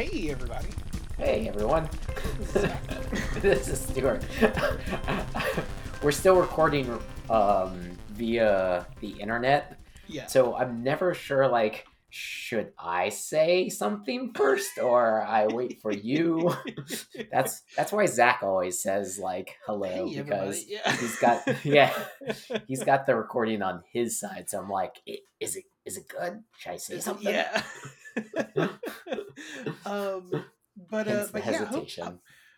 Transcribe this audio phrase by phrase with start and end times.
[0.00, 0.68] Hey, everybody.
[1.18, 1.86] Hey everyone,
[3.42, 4.24] This is is Stuart.
[6.02, 6.98] We're still recording
[7.28, 9.78] um, via the internet,
[10.08, 10.24] Yeah.
[10.24, 11.46] so I'm never sure.
[11.48, 16.50] Like, should I say something first, or I wait for you?
[17.30, 20.64] that's that's why Zach always says like hello Hey, because.
[20.66, 20.96] Yeah.
[20.96, 21.92] he's got yeah
[22.66, 24.48] he's got the recording on his side.
[24.48, 24.94] So I'm like,
[25.40, 26.42] is it is it good?
[26.56, 27.28] Should I say something?
[27.34, 27.62] Yeah.
[29.86, 30.44] um,
[30.90, 31.88] but uh, but yeah, hope,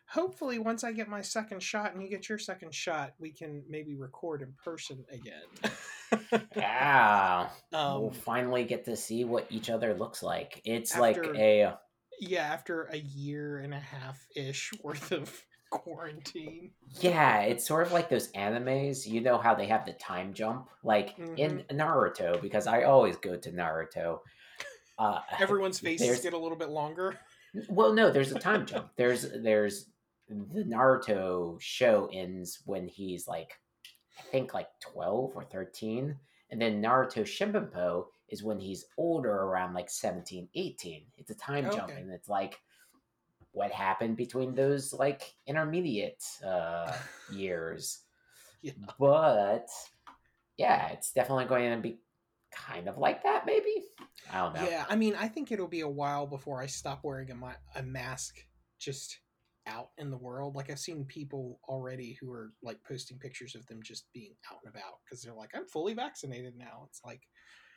[0.08, 3.62] hopefully once I get my second shot and you get your second shot, we can
[3.68, 5.72] maybe record in person again.
[6.54, 7.48] Yeah.
[7.72, 10.60] we'll um, finally get to see what each other looks like.
[10.64, 11.74] It's like a
[12.20, 16.70] yeah, after a year and a half ish worth of quarantine.
[17.00, 19.06] yeah, it's sort of like those animes.
[19.06, 23.36] You know how they have the time jump, like in Naruto, because I always go
[23.36, 24.20] to Naruto.
[24.98, 27.18] Uh, Everyone's faces get a little bit longer.
[27.68, 28.90] well, no, there's a time jump.
[28.96, 29.86] There's there's
[30.28, 33.58] the Naruto show ends when he's like,
[34.18, 36.16] I think like twelve or thirteen,
[36.50, 41.02] and then Naruto Shippuden is when he's older, around like 17, 18.
[41.18, 42.58] It's a time jump, and it's like
[43.52, 46.92] what happened between those like intermediate uh,
[47.32, 48.00] years.
[48.62, 48.72] Yeah.
[48.98, 49.68] But
[50.56, 51.98] yeah, it's definitely going to be
[52.50, 53.84] kind of like that, maybe.
[54.32, 54.68] I don't know.
[54.68, 57.52] Yeah, I mean, I think it'll be a while before I stop wearing a, ma-
[57.76, 58.36] a mask
[58.78, 59.18] just
[59.66, 60.56] out in the world.
[60.56, 64.58] Like I've seen people already who are like posting pictures of them just being out
[64.64, 67.22] and about because they're like, "I'm fully vaccinated now." It's like,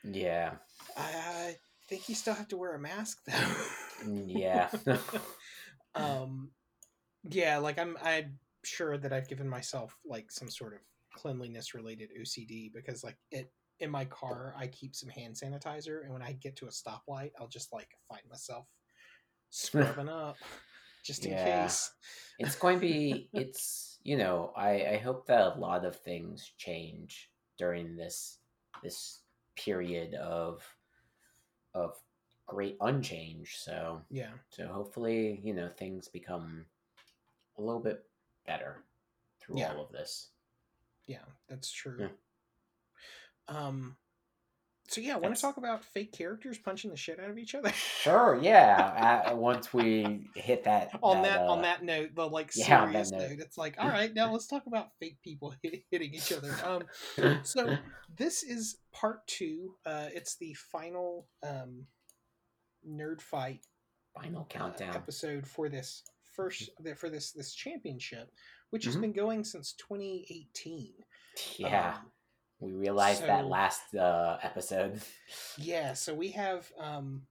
[0.02, 0.54] Yeah.
[0.96, 1.56] I
[1.88, 3.54] think you still have to wear a mask though.
[4.04, 4.70] Mm, Yeah.
[5.94, 6.50] um,
[7.24, 10.80] yeah, like I'm I'm sure that I've given myself like some sort of
[11.14, 16.12] cleanliness related OCD because like it in my car I keep some hand sanitizer and
[16.12, 18.66] when I get to a stoplight I'll just like find myself
[19.50, 20.36] scrubbing up
[21.04, 21.62] just in Yeah.
[21.62, 21.90] case.
[22.38, 26.52] it's going to be it's you know i i hope that a lot of things
[26.58, 28.38] change during this
[28.82, 29.20] this
[29.56, 30.62] period of
[31.74, 31.94] of
[32.46, 34.32] great unchange so Yeah.
[34.50, 36.64] so hopefully you know things become
[37.58, 38.04] a little bit
[38.46, 38.84] better
[39.40, 39.72] through Yeah.
[39.74, 40.30] all of this
[41.06, 41.96] Yeah, that's true.
[42.00, 42.08] Yeah.
[43.48, 43.96] Um
[44.88, 47.70] so yeah, want to talk about fake characters punching the shit out of each other?
[47.72, 52.52] sure yeah uh, once we hit that on that, on uh, that note, the like
[52.54, 53.22] yeah, serious note.
[53.22, 53.38] note.
[53.40, 55.52] it's like, all right, now let's talk about fake people
[55.90, 56.54] hitting each other.
[56.64, 56.84] Um,
[57.42, 57.76] so
[58.16, 59.74] this is part two.
[59.84, 61.86] Uh, it's the final um,
[62.88, 63.66] nerd fight
[64.14, 68.30] final uh, countdown episode for this first for this this championship,
[68.70, 69.00] which has Mhm.
[69.00, 70.92] been going since 2018.
[71.58, 72.12] yeah Um,
[72.60, 75.00] we realized that last uh episode
[75.58, 75.92] yeah.
[75.94, 77.22] So we have um,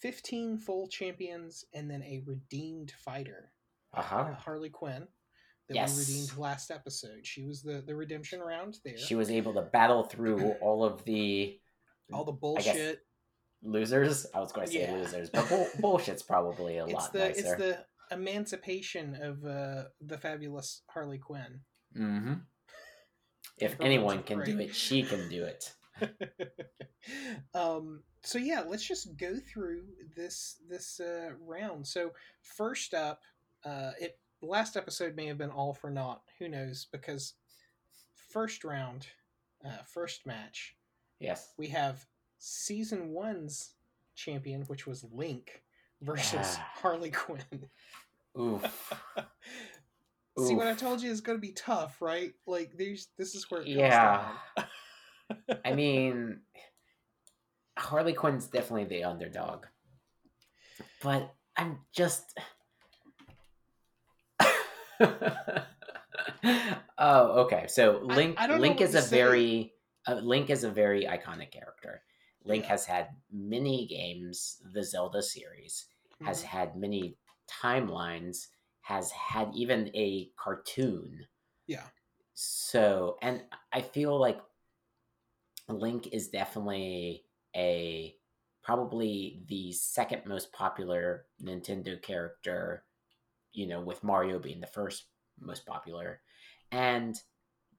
[0.00, 3.50] 15 full champions and then a redeemed fighter.
[3.94, 5.06] uh-huh uh, Harley Quinn
[5.68, 5.94] that Yes.
[5.96, 7.26] we redeemed last episode.
[7.26, 8.96] She was the the redemption round there.
[8.98, 11.58] she was able to battle through all of the
[12.12, 13.00] All the guess bullshit.
[13.62, 14.26] losers.
[14.34, 14.92] I was going to say Yeah.
[14.94, 17.38] losers, but bull- bullshit's probably a It's lot the nicer.
[17.40, 21.60] it's the emancipation of uh, the fabulous Harley Quinn.
[21.94, 22.34] hmm
[23.60, 25.72] If Everyone's anyone can do it, she can do it.
[27.54, 29.82] um, so yeah, let's just go through
[30.16, 31.86] this this uh, round.
[31.86, 33.20] So first up,
[33.64, 36.22] uh, it last episode may have been all for naught.
[36.38, 36.86] Who knows?
[36.92, 37.34] Because
[38.30, 39.06] first round,
[39.64, 40.76] uh, first match,
[41.18, 41.52] Yes.
[41.56, 42.06] we have
[42.38, 43.72] season one's
[44.14, 45.62] champion, which was Link,
[46.02, 46.70] versus Ah.
[46.76, 47.68] Harley Quinn.
[48.38, 48.92] Oof.
[50.46, 52.32] See what I told you is going to be tough, right?
[52.46, 54.28] Like these, this is where it Yeah.
[55.64, 56.40] I mean,
[57.78, 59.66] Harley Quinn's definitely the underdog,
[61.02, 62.38] but I'm just.
[66.98, 67.66] oh, okay.
[67.68, 69.16] So Link, I don't Link is a say.
[69.16, 69.72] very,
[70.06, 72.02] uh, Link is a very iconic character.
[72.44, 72.70] Link Yeah.
[72.70, 74.62] has had many games.
[74.72, 75.86] The Zelda series
[76.24, 76.46] has Mhm.
[76.46, 77.16] had many
[77.48, 78.48] timelines.
[78.88, 81.26] Has had even a cartoon.
[81.66, 81.84] Yeah.
[82.32, 84.40] So, and I feel like
[85.68, 87.24] Link is definitely
[87.54, 88.16] a
[88.62, 92.84] probably the second most popular Nintendo character,
[93.52, 95.04] you know, with Mario being the first
[95.38, 96.22] most popular.
[96.72, 97.14] And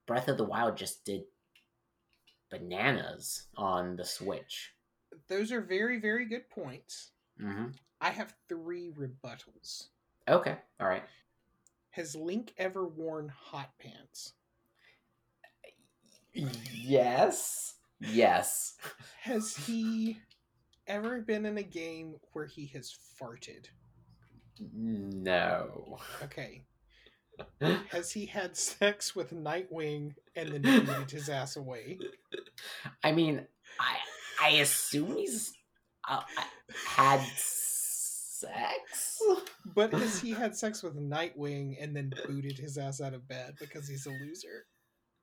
[0.06, 1.22] Breath of the Wild just did
[2.52, 4.74] bananas on the Switch.
[5.26, 7.10] Those are very, very good points.
[7.36, 7.70] hmm
[8.00, 9.88] I have three rebuttals.
[10.30, 11.02] Okay, all right.
[11.90, 14.34] Has Link ever worn hot pants?
[16.32, 17.74] Yes.
[18.00, 18.76] Yes.
[19.20, 20.18] Has he
[20.86, 23.66] ever been in a game where he has farted?
[24.72, 25.98] No.
[26.22, 26.62] Okay.
[27.88, 31.98] Has he had sex with Nightwing and then booted his ass away?
[33.02, 33.46] I mean,
[33.80, 33.96] I
[34.40, 35.54] I assume he's
[36.08, 36.20] uh,
[36.86, 37.20] had
[38.40, 39.20] sex.
[39.72, 43.54] But has he had sex with Nightwing and then booted his ass out of bed
[43.60, 44.66] because he's a loser?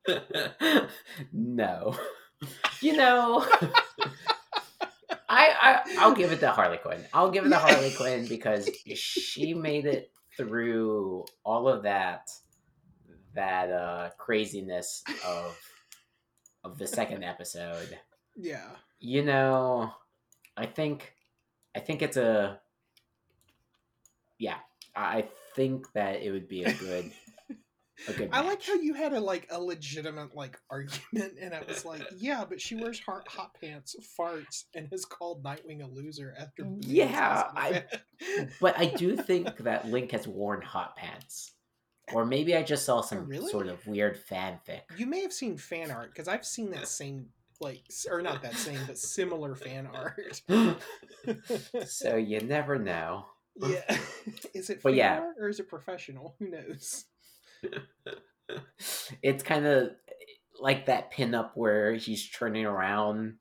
[1.33, 1.97] no.
[2.81, 3.45] You know,
[5.27, 7.03] I, I I'll give it to Harley Quinn.
[7.13, 12.29] I'll give it to Harley Quinn because she made it through all of that
[13.33, 15.59] that uh craziness of
[16.63, 17.97] of the second episode.
[18.35, 18.69] Yeah.
[18.99, 19.91] You know,
[20.55, 21.13] I think
[21.75, 22.59] I think it's a
[24.39, 24.57] yeah,
[24.95, 25.25] I
[25.55, 27.11] think that it would be a good
[28.07, 31.67] a good I like how you had a like a legitimate like argument, and it
[31.67, 35.87] was like, yeah, but she wears hot, hot pants, farts, and has called Nightwing a
[35.87, 36.63] loser after.
[36.63, 36.83] Mm.
[36.85, 37.83] Yeah, ass out of
[38.37, 41.53] I- But I do think that Link has worn hot pants.
[42.13, 43.51] Or maybe I just saw oh, some Oh, really?
[43.51, 44.81] sort of weird fanfic.
[44.95, 47.27] you may have seen fan art because I've seen that same
[47.59, 50.41] like, or not that same, but similar fan art.
[51.85, 53.25] so you never know.
[53.61, 53.97] Yeah,
[54.53, 55.21] is it But fan yeah.
[55.39, 56.35] or is it professional?
[56.39, 57.05] Who knows?
[59.21, 59.91] It's kind of
[60.59, 63.35] like that pinup where he's turning around.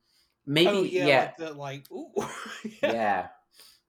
[0.47, 2.13] Maybe oh yeah, yeah, yeah, like the like ooh,
[2.83, 3.29] yeah.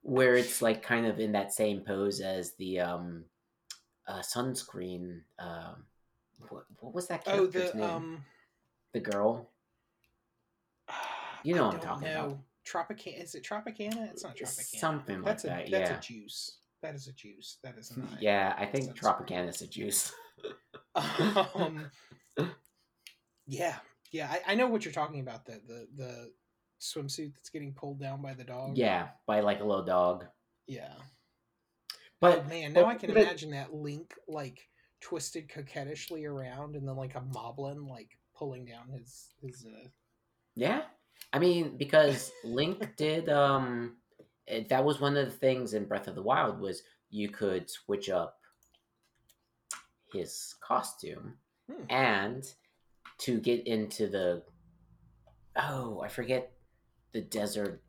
[0.01, 3.25] where it's like kind of in that same pose as the um
[4.07, 5.85] uh sunscreen um
[6.49, 7.89] what, what was that Oh, character's the name?
[7.89, 8.25] um,
[8.93, 9.49] the girl.
[11.43, 12.39] You know I'm talking about.
[12.67, 14.11] Tropicana is it Tropicana?
[14.11, 14.79] It's not Tropicana.
[14.79, 15.97] Something like that's a, that, That's yeah.
[15.97, 16.59] a juice.
[16.83, 17.57] That is a juice.
[17.63, 18.07] That is not.
[18.21, 18.95] Yeah, I think.
[18.99, 20.13] Tropicana is a juice.
[21.55, 21.89] um,
[23.47, 23.75] yeah,
[24.11, 24.29] yeah.
[24.31, 25.45] I, I know what you're talking about.
[25.45, 26.31] The the the
[26.81, 28.77] swimsuit that's getting pulled down by the dog.
[28.77, 30.25] yeah, by like a little dog.
[30.67, 30.93] yeah.
[32.19, 34.59] But Oh man, now but- I can but- imagine that Link like
[35.01, 39.65] twisted coquettishly around, and then like a moblin like pulling down his his.
[39.65, 39.87] Uh...
[40.55, 40.81] Yeah,
[41.33, 43.97] I mean because Link did um
[44.45, 47.69] it, that was one of the things in Breath of the Wild was you could
[47.69, 48.39] switch up
[50.13, 51.37] his costume
[51.69, 51.83] Hmm.
[51.89, 52.53] and
[53.19, 54.43] to get into the
[55.57, 56.53] oh I forget
[57.11, 57.83] the desert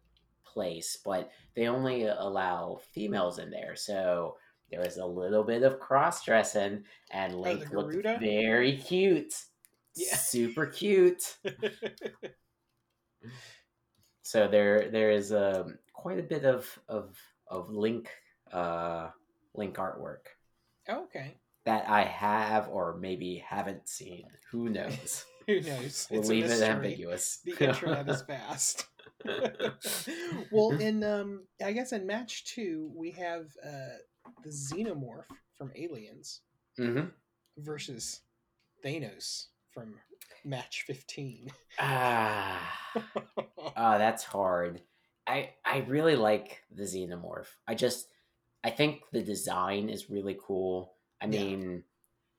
[0.44, 4.36] place, but they only allow females in there, so
[4.70, 6.82] there was a little bit of cross dressing,
[7.12, 9.34] and Link looked very cute,
[9.94, 10.16] Yeah.
[10.16, 11.36] super cute.
[14.22, 17.16] So there there is um, quite a bit of of
[17.46, 18.10] of link
[18.52, 19.08] uh,
[19.54, 20.26] link artwork
[20.88, 24.26] okay, that I have or maybe haven't seen.
[24.50, 25.24] Who knows?
[25.46, 26.06] who knows?
[26.10, 27.40] We'll It's a leave it ambiguous.
[27.44, 28.86] the internet is vast.
[30.50, 33.96] well, in um, I guess in match two we have uh
[34.44, 35.24] the xenomorph
[35.56, 36.42] from Aliens
[36.76, 37.06] hmm
[37.56, 38.20] versus
[38.84, 39.94] Thanos from
[40.44, 41.50] match fifteen.
[41.78, 42.78] Ah,
[43.76, 44.82] ah, that's hard.
[45.26, 47.46] I I really like the xenomorph.
[47.66, 48.08] I just
[48.64, 50.94] I think the design is really cool.
[51.20, 51.40] I Yeah.
[51.40, 51.84] mean,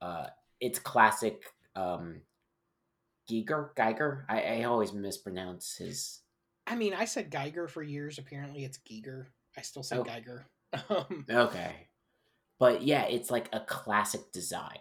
[0.02, 0.28] uh,
[0.60, 1.44] it's classic.
[1.76, 2.22] Um,
[3.30, 4.26] Giger, Geiger.
[4.28, 6.22] I, I always mispronounce his.
[6.66, 8.18] I mean, I said Geiger for years.
[8.18, 9.28] Apparently, it's geiger
[9.58, 10.04] I still say Oh.
[10.04, 10.46] Geiger.
[10.90, 11.88] Um, Okay,
[12.60, 14.78] but yeah, it's like a classic design.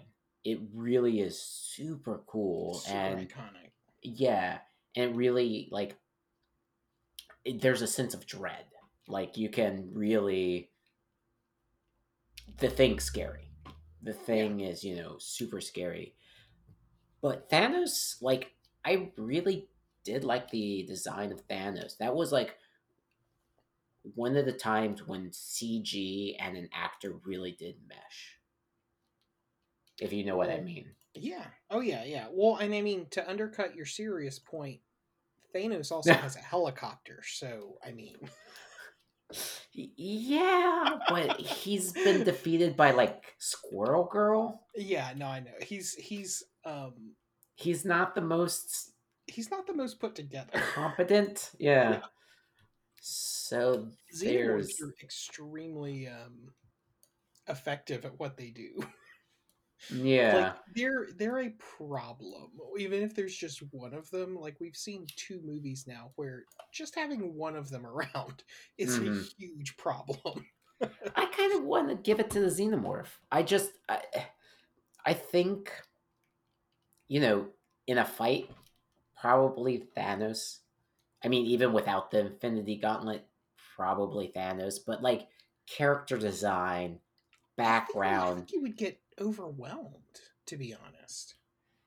[0.48, 3.70] It really is super cool, super and iconic.
[4.02, 4.58] yeah,
[4.96, 5.96] and really like
[7.44, 8.64] it, there's a sense of dread.
[9.06, 10.70] Like you can really
[12.58, 13.50] the thing's scary.
[14.02, 16.14] The thing is, you know, super scary.
[17.20, 18.52] But Thanos, like,
[18.84, 19.68] I really
[20.04, 21.98] did like the design of Thanos.
[21.98, 22.56] That was like
[24.14, 28.37] one of the times when CG and an actor really did mesh.
[30.00, 30.86] If you know what I mean.
[31.14, 31.44] Yeah.
[31.70, 32.26] Oh yeah, yeah.
[32.30, 34.80] Well, and I mean to undercut your serious point,
[35.54, 37.22] Thanos also has a helicopter.
[37.26, 38.16] So I mean,
[39.72, 44.66] Yeah, but he's been defeated by like Squirrel Girl.
[44.74, 45.12] yeah.
[45.16, 47.14] No, I know he's he's um
[47.56, 48.92] He's not the most
[49.26, 50.52] he's not the most put together.
[50.74, 51.50] competent.
[51.58, 52.00] Yeah.
[53.00, 56.52] So Xenomorphs there's are extremely um
[57.48, 58.82] effective at what they do.
[59.92, 60.36] yeah.
[60.36, 62.50] Like they're they're a problem.
[62.78, 66.94] Even if there's just one of them, like we've seen two movies now where just
[66.94, 68.42] having one of them around
[68.76, 69.34] is a Mhm.
[69.38, 70.44] huge problem.
[71.16, 73.08] I kind of want to give it to the xenomorph.
[73.32, 74.00] I just, I,
[75.04, 75.72] I think,
[77.08, 77.46] you know,
[77.88, 78.48] in a fight,
[79.20, 80.58] probably Thanos.
[81.24, 83.26] I mean, even without the Infinity Gauntlet,
[83.76, 84.76] probably Thanos.
[84.86, 85.26] But like,
[85.66, 88.36] character design, I think- I background.
[88.38, 91.34] think you would get overwhelmed, to be honest.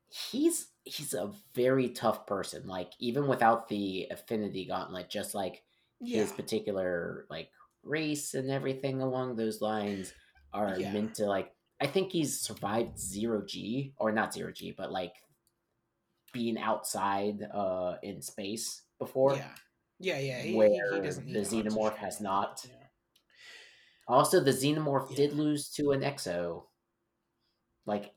[0.09, 2.67] He's he's a very tough person.
[2.67, 5.63] Like even without the affinity gauntlet, just like
[6.01, 7.50] Yeah, his particular like
[7.83, 10.13] race and everything along those lines
[10.53, 10.91] are Yeah.
[10.91, 15.15] meant to like I think he's survived zero G or not zero G, but like
[16.33, 19.35] being outside uh in space before.
[19.35, 19.55] yeah,
[20.00, 20.41] yeah, yeah.
[20.41, 22.65] He, he- where he doesn't the xenomorph has not.
[22.67, 22.75] yeah.
[24.07, 26.65] Also, the xenomorph did lose to an exo.
[27.85, 28.13] Like,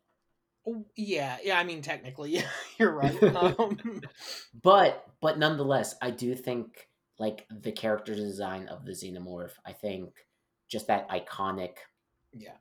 [0.66, 1.58] Oh, yeah, yeah.
[1.58, 3.22] I mean, technically, yeah, you're right.
[3.34, 4.00] Um,
[4.62, 9.52] but but nonetheless, I do think like the character design of the xenomorph.
[9.66, 10.10] I think
[10.68, 11.76] just that iconic,
[12.32, 12.56] yeah.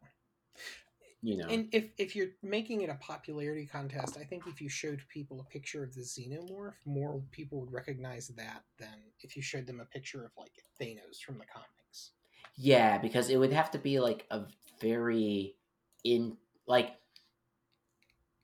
[1.21, 1.47] you know.
[1.47, 5.39] And if if you're making it a popularity contest, I think if you showed people
[5.39, 9.79] a picture of the xenomorph, more people would recognize that than if you showed them
[9.79, 12.11] a picture of like Thanos from the comics.
[12.55, 14.41] Yeah, because it would have to be like a
[14.81, 15.55] very
[16.03, 16.95] in like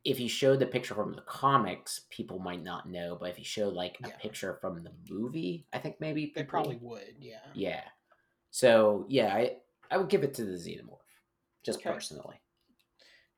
[0.06, 3.46] if you showed the picture from the comics, people might not know, but if you
[3.46, 4.18] showed like a Yeah.
[4.18, 7.46] picture from the movie, I think maybe They probably would, yeah.
[7.54, 7.84] Yeah.
[8.50, 9.58] So yeah, I
[9.92, 11.00] I would give it to the xenomorph,
[11.64, 11.90] just Okay.
[11.92, 12.40] personally.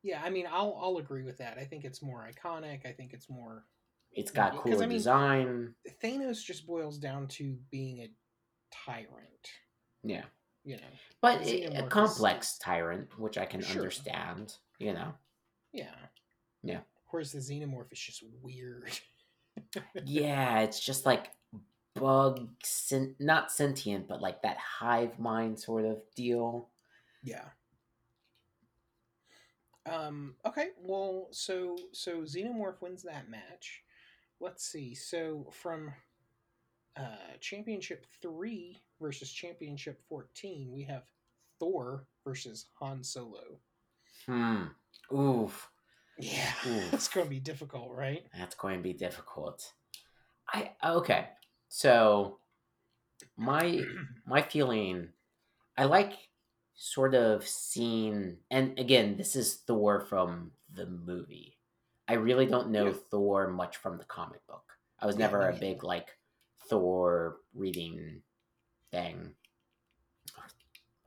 [0.03, 1.57] Yeah, I mean, I'll I'll agree with that.
[1.57, 2.85] I think it's more iconic.
[2.85, 3.65] I think it's more
[4.11, 5.75] It's got cooler I mean, design.
[6.03, 8.13] Thanos just boils down to being a
[8.71, 9.49] tyrant,
[10.03, 10.25] Yeah,
[10.63, 10.83] you know.
[11.21, 13.77] but The i- xenomorph a is- complex tyrant, which I can Sure.
[13.77, 14.57] understand.
[14.81, 15.13] You know.
[15.71, 15.95] Yeah.
[16.63, 16.79] Yeah.
[17.09, 18.91] Whereas the xenomorph is just weird.
[20.05, 21.27] yeah, it's just like
[21.95, 26.69] bug, sen- not sentient, but like that hive mind sort of deal.
[27.23, 27.45] Yeah.
[29.85, 30.35] Um.
[30.45, 30.69] Okay.
[30.79, 33.83] Well, so so Xenomorph wins that match.
[34.39, 34.95] Let's see.
[34.95, 35.91] So from
[36.97, 41.03] uh Championship three versus Championship fourteen, we have
[41.59, 43.59] Thor versus Han Solo.
[44.25, 44.63] Hmm.
[45.13, 45.69] Oof.
[46.17, 46.93] Yeah, Oof.
[46.93, 48.23] it's going to be difficult, right?
[48.37, 49.73] That's going to be difficult.
[50.53, 51.29] I okay.
[51.69, 52.39] So
[53.37, 53.81] my
[54.27, 55.09] my feeling
[55.77, 56.13] I like
[56.75, 61.57] sort of seeing and again this is Thor from the movie.
[62.07, 62.93] I really don't know Yeah.
[63.09, 64.63] Thor much from the comic book.
[64.99, 66.09] I was Yeah, never a big like
[66.69, 68.21] Thor reading
[68.91, 69.35] thing.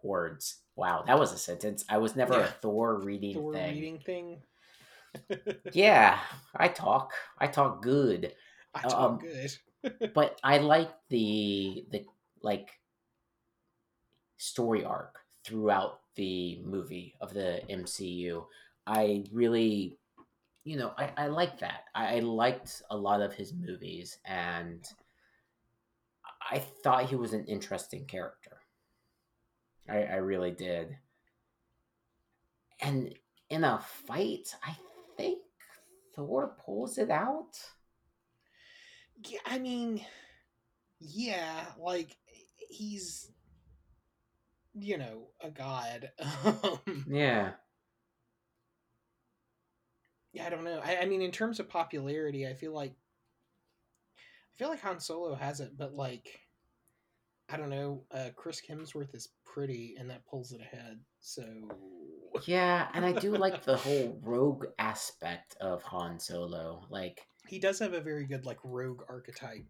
[0.04, 0.56] Words.
[0.76, 1.84] Wow, that was a sentence.
[1.88, 2.44] I was never Yeah.
[2.44, 3.74] a Thor reading Thor thing.
[3.74, 4.42] reading thing.
[5.72, 6.18] Yeah,
[6.56, 7.12] I talk.
[7.38, 8.34] I talk good.
[8.74, 10.12] I talk um, good.
[10.14, 12.04] but I like the the
[12.42, 12.70] like
[14.36, 18.46] story arc throughout the movie of the MCU.
[18.86, 19.98] I really,
[20.64, 21.84] you know, I, I like that.
[21.94, 24.84] I, I liked a lot of his movies, and
[26.50, 28.58] I thought he was an interesting character.
[29.88, 30.98] I, I really did.
[32.80, 33.18] And
[33.50, 34.76] in a fight, I
[35.16, 35.40] think
[36.14, 37.58] Thor pulls it out.
[39.28, 40.04] Yeah, I mean,
[41.00, 42.16] yeah, like
[42.68, 43.30] he's,
[44.74, 46.10] you know, a god.
[46.44, 47.54] Um, Yeah.
[50.32, 50.80] yeah, I don't know.
[50.84, 55.34] I, I mean, in terms of popularity, I feel like, I feel like Han Solo
[55.34, 56.40] has it, but like,
[57.48, 58.04] I don't know.
[58.10, 60.98] Uh, Chris Hemsworth is pretty, and that pulls it ahead.
[61.20, 61.44] So
[62.46, 66.84] Yeah, and I do like the whole rogue aspect of Han Solo.
[66.90, 69.64] Like, he does have a very good like rogue archetype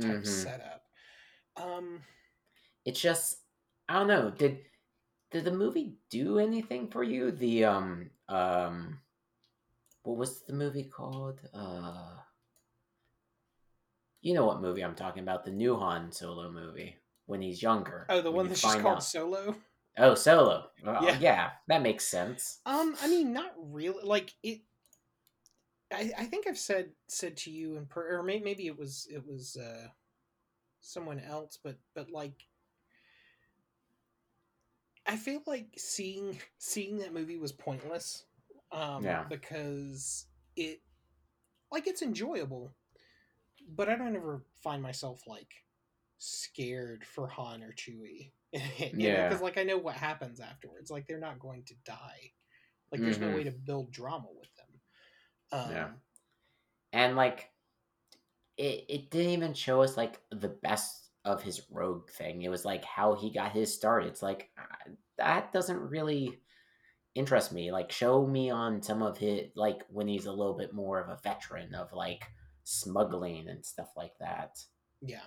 [0.00, 0.26] type mhm.
[0.26, 0.82] setup.
[1.56, 2.00] Um,
[2.84, 3.38] it's just
[3.88, 4.30] I don't know.
[4.30, 4.60] Did
[5.32, 7.32] did the movie do anything for you?
[7.32, 9.00] The um um,
[10.04, 11.40] what was the movie called?
[11.52, 12.14] Uh,
[14.22, 15.44] you know what movie I'm talking about?
[15.44, 16.96] The new Han Solo movie
[17.30, 18.04] when he's younger.
[18.10, 19.56] oh, the one that's just called out- Solo.
[19.98, 20.70] Oh, Solo.
[20.84, 21.18] Well, Yeah.
[21.20, 22.60] yeah, that makes sense.
[22.66, 24.02] Um, I mean, not really.
[24.04, 24.60] Like it.
[25.92, 29.08] I, I think I've said said to you in per, or may, maybe it was
[29.10, 29.88] it was uh,
[30.80, 32.46] someone else, but but like,
[35.06, 38.24] I feel like seeing seeing that movie was pointless.
[38.72, 39.24] Um, Yeah.
[39.28, 40.80] because it
[41.72, 42.70] like it's enjoyable,
[43.74, 45.52] but I don't ever find myself like
[46.20, 48.32] scared for Han or Chewie.
[48.94, 49.28] Yeah.
[49.28, 50.90] because like I know what happens afterwards.
[50.90, 52.32] Like they're not going to die.
[52.92, 53.30] Like there's Mhm.
[53.30, 54.80] no way to build drama with them.
[55.52, 55.90] Um, Yeah.
[56.92, 57.50] and like
[58.56, 62.64] it, it didn't even show us like the best of his rogue thing it was
[62.64, 64.50] like how he got his start it's like
[65.18, 66.40] that doesn't really
[67.14, 70.72] interest me like show me on some of his like when he's a little bit
[70.72, 72.24] more of a veteran of like
[72.64, 74.58] smuggling and stuff like that
[75.02, 75.20] yeah.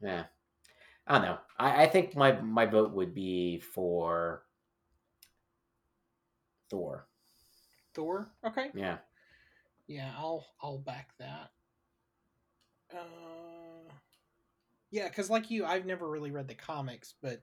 [0.00, 0.24] Yeah
[1.06, 1.38] I don't know.
[1.58, 4.42] I, I think my my vote would be for
[6.68, 7.06] Thor.
[7.94, 8.32] Thor.
[8.44, 8.70] Okay.
[8.74, 8.98] Yeah.
[9.86, 11.50] Yeah, I'll I'll back that.
[12.92, 13.92] Uh,
[14.90, 17.40] yeah, because like you, I've never really read the comics, but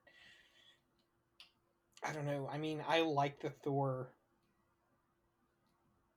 [2.04, 2.50] I don't know.
[2.52, 4.10] I mean, I like the Thor.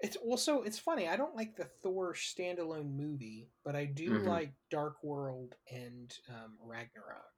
[0.06, 1.08] It's also it's funny.
[1.08, 4.26] I don't like the Thor standalone movie, but I do Mhm.
[4.26, 7.32] like Dark World and um, Ragnarok.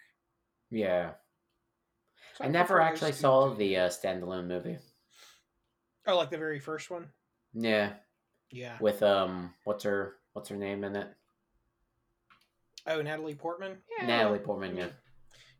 [0.68, 1.14] Yeah.
[2.37, 4.76] So I never actually saw the uh, standalone movie.
[6.06, 7.10] Oh, like the very first one.
[7.54, 7.94] Yeah.
[8.50, 8.76] Yeah.
[8.82, 11.08] With um what's her what's her name in it?
[12.87, 13.78] Oh, Natalie Portman.
[13.98, 14.88] Yeah, Natalie Portman, yeah.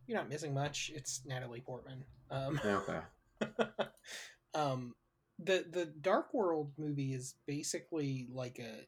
[0.07, 0.91] You're not missing much.
[0.95, 2.05] It's Natalie Portman.
[2.31, 3.01] Um, Okay.
[4.55, 4.95] um,
[5.39, 8.87] the the Dark World movie is basically like a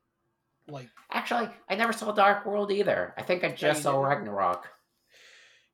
[0.71, 3.15] like Actually, I never saw Dark World either.
[3.19, 4.01] I think I just you saw?
[4.03, 4.69] Ragnarok.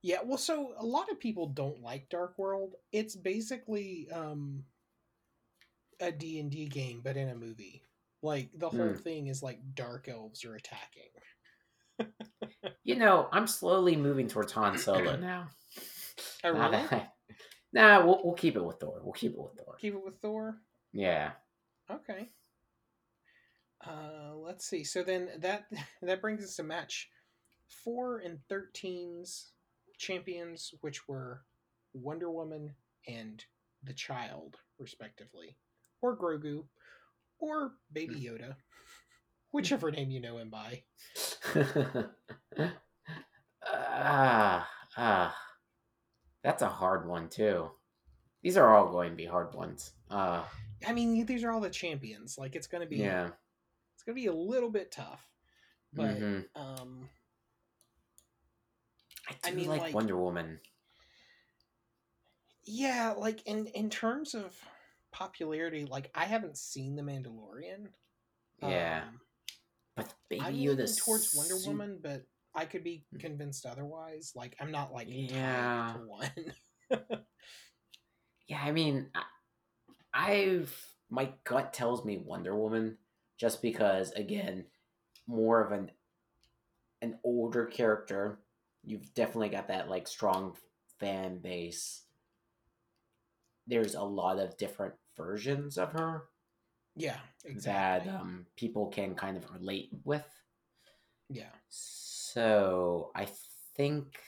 [0.02, 0.18] yeah.
[0.24, 2.74] Well, so a lot of people don't like Dark World.
[2.92, 4.64] It's basically um
[6.00, 7.82] a D and D game, but in a movie.
[8.22, 8.94] Like the whole Hmm.
[8.94, 11.10] thing is like dark elves are attacking.
[12.84, 15.48] You know, I'm slowly moving towards Han Solo now.
[16.44, 16.76] Oh, really?
[16.76, 17.08] I-
[17.72, 19.00] nah, we'll, we'll keep it with Thor.
[19.02, 19.76] We'll keep it with Thor.
[19.78, 20.56] Keep it with Thor.
[20.92, 21.32] Yeah.
[21.90, 22.28] Okay.
[23.86, 24.84] Uh, let's see.
[24.84, 25.66] So then that
[26.02, 27.08] that brings us to match
[27.68, 29.52] four and 13's
[29.98, 31.42] champions, which were
[31.94, 32.74] Wonder Woman
[33.08, 33.44] and
[33.82, 35.56] the Child, respectively,
[36.02, 36.64] or Grogu,
[37.38, 38.56] or Baby Yoda,
[39.52, 40.82] whichever name you know him by.
[43.66, 45.36] ah, ah.
[46.46, 47.72] That's a hard one too.
[48.40, 49.90] These are all going to be hard ones.
[50.08, 50.44] Uh,
[50.86, 52.38] I mean, these are all the champions.
[52.38, 53.30] Like it's gonna be, yeah.
[53.94, 55.28] it's gonna be a little bit tough,
[55.92, 56.44] but mhm.
[56.54, 57.08] um,
[59.28, 60.60] I I do mean, like, like- Wonder Woman.
[62.62, 64.56] Yeah, like in in terms of
[65.10, 67.88] popularity, like I haven't seen The Mandalorian.
[68.62, 69.02] Yeah.
[69.08, 69.20] Um,
[69.96, 72.24] But Baby I'm leaning Yoda's towards Wonder Woman, but
[72.56, 74.32] I could be convinced otherwise.
[74.34, 75.92] Like I'm not like Yeah.
[75.92, 76.54] tied to one.
[78.48, 79.22] Yeah, I mean, I,
[80.14, 82.98] I've my gut tells me Wonder Woman,
[83.38, 84.66] just because again,
[85.26, 85.90] more of an
[87.02, 88.40] an older character.
[88.84, 90.56] You've definitely got that like strong
[91.00, 92.02] fan base.
[93.66, 96.24] There's a lot of different versions of her
[96.96, 98.10] yeah, exactly.
[98.10, 100.24] that um, people can kind of relate with.
[101.28, 103.28] yeah, So I
[103.76, 104.18] think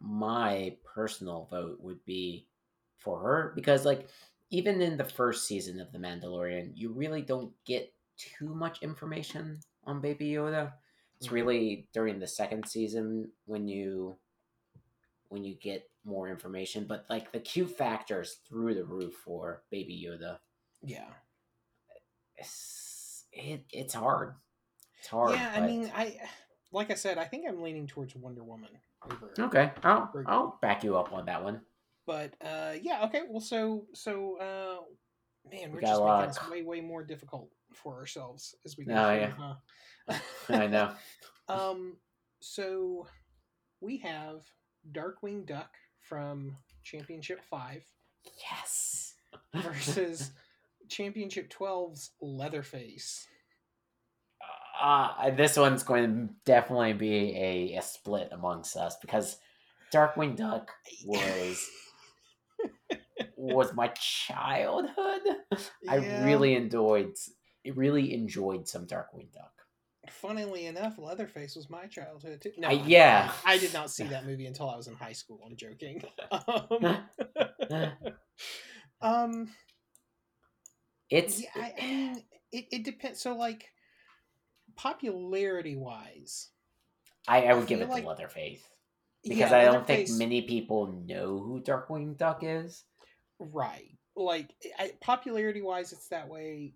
[0.00, 2.48] my personal vote would be
[2.98, 4.08] for her because, like,
[4.50, 9.60] even in the first season of The Mandalorian, you really don't get too much information
[9.84, 10.72] on Baby Yoda.
[11.18, 11.32] It's Mhm.
[11.32, 14.18] really during the second season when you
[15.30, 16.86] when you get more information.
[16.86, 20.40] But like the Q factors through the roof for Baby Yoda.
[20.80, 21.12] yeah,
[22.36, 24.34] It's it, it's hard.
[24.98, 25.34] It's hard.
[25.34, 25.52] yeah.
[25.54, 26.18] I mean, I
[26.72, 28.70] like I said, I think I'm leaning towards Wonder Woman
[29.04, 29.32] over.
[29.38, 31.60] Okay, I'll Very I'll back you up on that one.
[32.06, 33.22] But uh, yeah, okay.
[33.28, 37.50] Well, so so uh, man, We we're got just making this way way more difficult
[37.72, 38.92] for ourselves as we go.
[38.92, 39.30] Oh, yeah.
[39.30, 40.18] huh?
[40.48, 40.92] I know.
[41.50, 41.96] Um,
[42.40, 43.06] so
[43.80, 44.42] we have
[44.92, 47.82] Darkwing Duck from Championship Five
[48.50, 49.14] Yes.
[49.54, 50.32] versus
[50.90, 53.26] Championship 12's Leatherface.
[54.80, 59.38] Uh, this one's going to definitely be a, a split amongst us because
[59.92, 60.70] Darkwing Duck
[61.04, 61.68] was
[63.36, 65.20] was my childhood.
[65.88, 67.14] I really enjoyed
[67.74, 69.52] really enjoyed some Darkwing Duck.
[70.10, 72.52] Funnily enough, Leatherface was my childhood too.
[72.56, 73.30] No, Uh, yeah.
[73.44, 75.40] I, I did not see that movie until I was in high school.
[75.44, 76.02] I'm joking.
[77.70, 77.90] Um,
[79.02, 79.50] um
[81.10, 83.20] It's yeah, I, I mean, it, it depends.
[83.20, 83.66] So, like,
[84.78, 86.48] popularity wise,
[87.26, 88.62] I, I I would give it like- to Leatherface
[89.24, 92.84] because yeah, I don't think many people know who Darkwing Duck is.
[93.38, 93.96] Right.
[94.16, 96.74] Like, I, popularity wise, it's that way.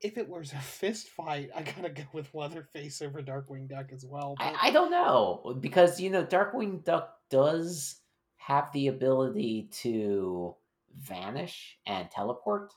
[0.00, 4.04] If it was a fist fight, I gotta go with Leatherface over Darkwing Duck as
[4.04, 4.36] well.
[4.38, 7.96] But I, I don't know because you know Darkwing Duck does
[8.36, 10.56] have the ability to
[10.96, 12.72] vanish and teleport.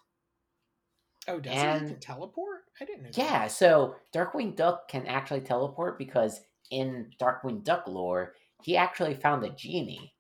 [1.28, 2.62] Oh, does he and- can teleport?
[2.80, 3.10] I didn't know.
[3.12, 3.18] that.
[3.18, 8.34] Yeah, so Darkwing Duck can actually teleport because in Darkwing Duck lore,
[8.64, 10.14] he actually found a genie,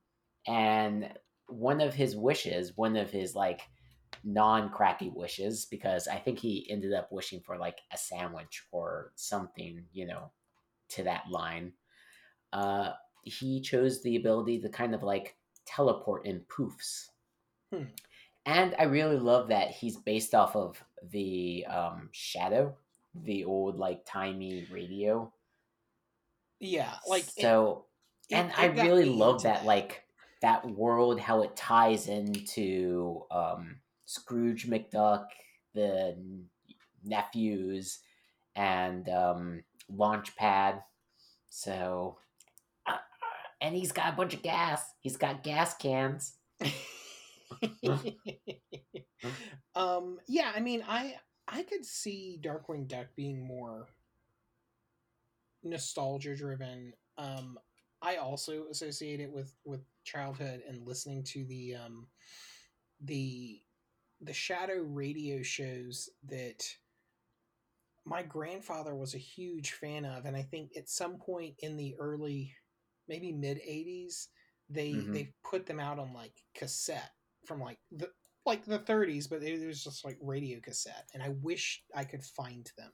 [0.48, 1.10] and
[1.48, 3.62] one of his wishes, one of his like
[4.24, 9.84] non-crappy wishes, because I think he ended up wishing for like a sandwich or something,
[9.91, 10.32] you know,
[10.89, 11.74] to that line.
[12.54, 12.91] Uh,
[13.24, 17.10] he chose the ability to kind of like teleport in poofs.
[17.74, 17.84] Hmm.
[18.45, 22.75] And I really love that he's based off of the um, Shadow,
[23.15, 25.34] the old like timey radio.
[26.60, 27.86] Yeah, like so,
[28.29, 30.03] it- and it I really love into that, like
[30.41, 35.25] that world, how it ties into um, Scrooge McDuck,
[35.73, 36.17] the
[37.03, 37.99] nephews,
[38.55, 40.81] and um, Launchpad.
[41.49, 42.17] So,
[42.88, 42.97] uh,
[43.62, 44.84] and he's got a bunch of gas.
[45.01, 46.34] He's got gas cans.
[49.76, 51.15] um yeah i mean i
[51.48, 53.88] i could see darkwing duck being more
[55.63, 57.58] nostalgia driven um
[58.02, 62.08] i also associate it with with childhood and listening to the um
[63.02, 63.60] the
[64.22, 66.63] the shadow radio shows that
[68.06, 71.96] my grandfather was a huge fan of and i think at some point in the
[72.00, 72.54] early
[73.08, 74.30] maybe mid 80s
[74.70, 75.13] they Mhm.
[75.13, 77.12] they put them out on like cassette
[77.47, 78.10] from like the
[78.45, 82.23] like the 30s but it was just like radio cassette and i wish i could
[82.23, 82.91] find them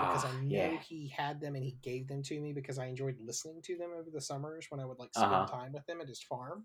[0.00, 0.78] because Ah, i know yeah.
[0.88, 3.90] he had them and he gave them to me because i enjoyed listening to them
[3.98, 5.46] over the summers when i would like spend Uh-huh.
[5.46, 6.64] time with him at his farm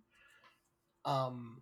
[1.05, 1.61] um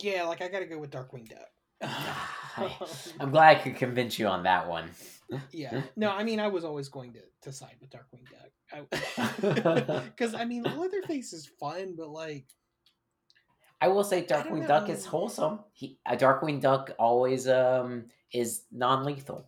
[0.00, 1.48] yeah like i gotta go with darkwing duck
[3.20, 4.90] I'm glad I could convince you on that one.
[5.52, 8.86] yeah no i mean i was always going to, to side with darkwing duck
[10.16, 12.46] because I, mean leatherface is fun but like
[13.80, 15.60] I will say Darkwing Duck is wholesome.
[15.72, 19.46] He a Darkwing Duck always um is non lethal.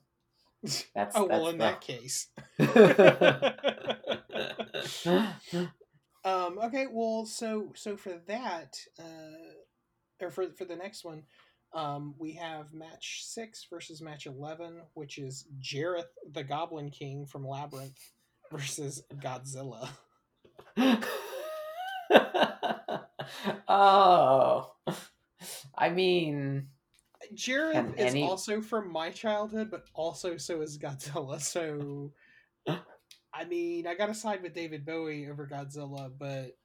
[0.95, 2.27] That's oh well that's in the- that case
[6.25, 9.55] um okay well so so for that uh
[10.21, 11.23] or for for the next one
[11.75, 17.47] um we have match six versus match 11 which is jareth the goblin king from
[17.47, 18.11] labyrinth
[18.51, 19.89] versus godzilla
[23.69, 24.73] oh,
[25.77, 26.69] I mean,
[27.35, 32.13] jareth is any- also from my childhood but also so is godzilla so
[33.35, 36.57] i mean i gotta side with david bowie over godzilla but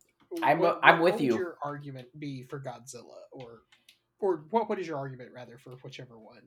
[0.42, 1.36] I'm- what- I'm what with would you.
[1.38, 3.64] your argument be for godzilla or
[4.20, 6.42] or what what is your argument rather for whichever one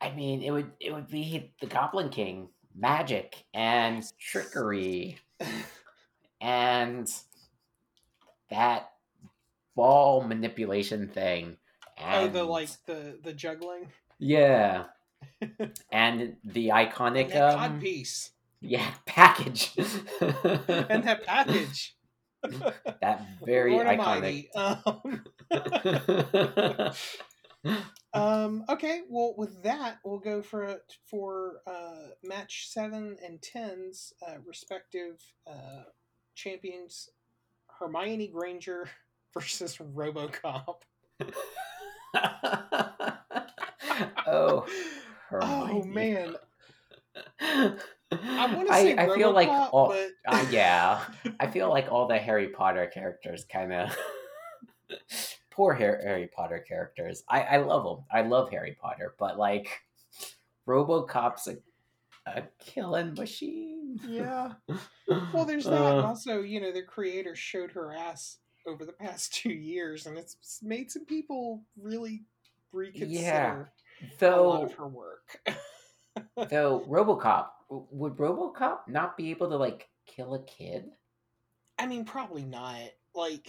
[0.00, 5.18] I mean, it would it would be the Goblin King, magic and trickery,
[6.40, 7.12] and
[8.50, 8.90] that
[9.78, 11.56] ball manipulation thing.
[12.04, 13.92] oh the like the the juggling?
[14.18, 14.86] Yeah,
[15.92, 17.80] and the iconic and um,
[18.60, 21.94] yeah package, and that package.
[23.02, 24.46] That very Lord iconic.
[24.54, 25.24] Um,
[28.14, 30.76] Um, okay, well, with that, we'll go for
[31.10, 35.82] for uh, match seven and tens, uh, respective uh,
[36.36, 37.10] champions:
[37.80, 38.88] Hermione Granger
[39.34, 40.76] versus RoboCop.
[44.26, 44.66] oh,
[45.32, 46.36] oh man,
[47.40, 47.76] I
[48.54, 51.00] want to say I, I feel like all, but uh, yeah,
[51.40, 53.96] I feel like all the Harry Potter characters kind of
[55.50, 57.24] poor Harry, Harry Potter characters.
[57.28, 58.04] I I love them.
[58.10, 59.68] I love Harry Potter, but like
[60.66, 61.56] RoboCop's a,
[62.26, 63.98] a killing machine.
[64.06, 64.52] yeah.
[65.32, 69.34] Well, there's that, Uh, also, you know, the creator showed her ass over the past
[69.42, 72.24] two years, and it's made some people really
[72.72, 73.70] reconsider
[74.22, 75.40] a lot of her work.
[76.50, 80.90] though RoboCop would RoboCop not be able to like kill a kid?
[81.78, 82.90] I mean, probably not.
[83.14, 83.48] Like,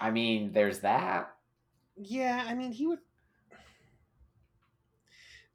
[0.00, 1.32] I mean, there's that.
[1.96, 2.98] yeah, I mean, he would.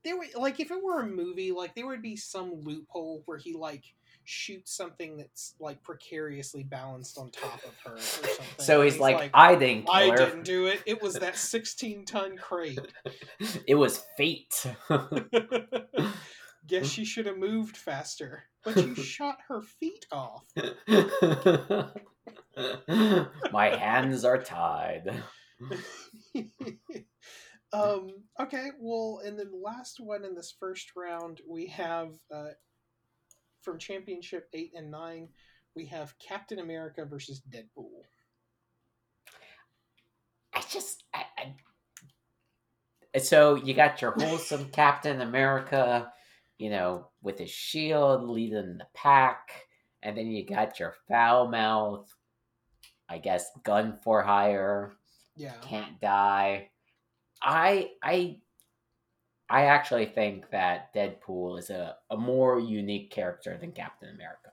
[0.03, 3.37] There would like if it were a movie, like there would be some loophole where
[3.37, 3.83] he like
[4.27, 8.45] shoots something that's like precariously balanced on top of her or something.
[8.59, 10.81] So and he's, like, like, I didn't I didn't do it.
[10.85, 12.79] It was that 16 ton crate.
[13.67, 14.65] it was fate.
[16.67, 18.43] Guess she should have moved faster.
[18.65, 20.43] But you shot her feet off.
[23.53, 25.23] My hands are tied.
[27.71, 28.09] um,
[28.41, 32.49] okay, well, and then the last one in this first round, we have uh,
[33.67, 35.27] from Championship 8 and 9,
[35.75, 37.99] we have Captain America versus Deadpool.
[40.53, 41.25] I just, I,
[43.13, 43.19] I...
[43.19, 46.13] so you got your wholesome Captain America,
[46.57, 49.49] you know, with his shield leading the pack,
[50.01, 52.09] and then you got your foul mouth,
[53.09, 54.93] I guess, gun for hire,
[55.35, 55.55] Yeah.
[55.61, 56.69] can't die.
[57.41, 58.39] I, I,
[59.49, 64.49] I actually think that Deadpool is a, a more unique character than Captain America.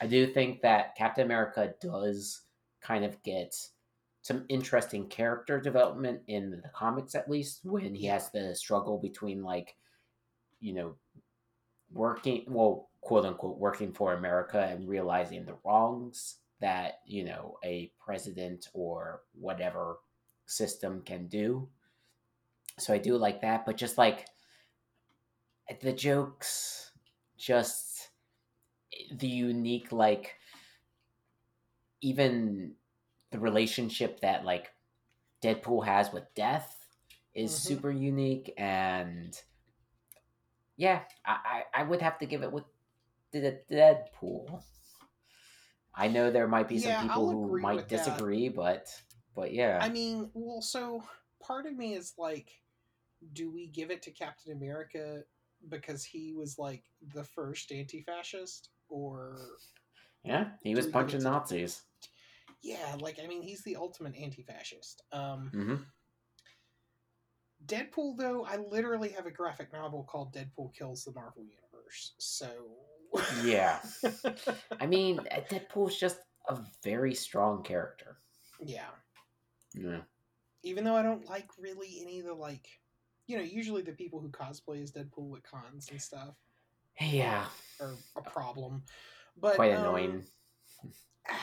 [0.00, 2.42] I do think that Captain America does
[2.82, 3.56] kind of get
[4.20, 9.42] some interesting character development in the comics, at least, when he has the struggle between,
[9.42, 9.76] like,
[10.60, 10.96] you know,
[11.92, 17.92] working, well, quote unquote, working for America and realizing the wrongs that, you know, a
[18.04, 19.98] president or whatever
[20.46, 21.68] system can do.
[22.78, 24.26] So I do like that, but just like
[25.80, 26.92] the jokes,
[27.38, 28.10] just
[29.12, 30.34] the unique, like,
[32.02, 32.74] even
[33.30, 34.70] the relationship that like
[35.42, 36.86] Deadpool has with death
[37.34, 37.68] is mm-hmm.
[37.68, 39.40] super unique and
[40.76, 42.64] yeah, I, I, I would have to give it with
[43.32, 44.62] the Deadpool.
[45.94, 48.56] I know there might be some yeah, people who might disagree, that.
[48.56, 49.02] but
[49.34, 49.78] but yeah.
[49.80, 51.02] I mean, well, so
[51.42, 52.50] part of me is like,
[53.32, 55.22] do we give it to Captain America
[55.68, 59.36] because he was like the first anti-fascist, or
[60.24, 61.82] yeah, he was punching Nazis.
[62.62, 65.02] Yeah, like I mean, he's the ultimate anti-fascist.
[65.12, 65.74] Um, mm-hmm.
[67.64, 72.14] Deadpool, though, I literally have a graphic novel called Deadpool Kills the Marvel Universe.
[72.18, 72.48] So
[73.44, 73.80] yeah,
[74.80, 78.18] I mean, uh, Deadpool's just a very strong character.
[78.64, 78.90] Yeah.
[79.74, 80.00] Yeah.
[80.62, 82.66] Even though I don't like really any of the like,
[83.26, 86.34] you know, usually the people who cosplay as Deadpool at cons and stuff.
[87.00, 87.46] Yeah.
[87.80, 88.82] Are a problem,
[89.40, 90.24] but quite um, annoying.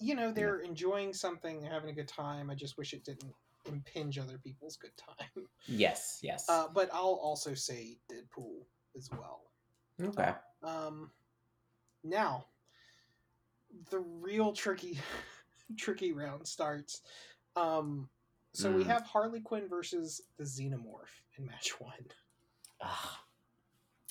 [0.00, 0.68] You know, they're yeah.
[0.68, 2.50] enjoying something, they're having a good time.
[2.50, 3.34] I just wish it didn't
[3.66, 5.44] impinge other people's good time.
[5.66, 6.48] Yes, yes.
[6.48, 8.60] Uh, but I'll also say Deadpool
[8.96, 9.50] as well.
[10.00, 10.32] Okay.
[10.62, 11.10] Um,
[12.04, 12.46] now,
[13.90, 15.00] the real tricky,
[15.76, 17.02] tricky round starts.
[17.56, 18.08] Um,
[18.52, 18.76] so mm.
[18.76, 21.92] we have Harley Quinn versus the Xenomorph in match one.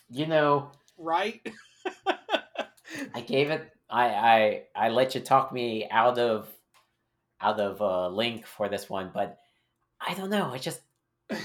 [0.10, 1.42] you know, right?
[3.14, 3.72] I gave it.
[3.90, 6.50] I I I let you talk me out of
[7.42, 9.38] out of a link for this one, but
[10.00, 10.52] I don't know.
[10.52, 10.82] I just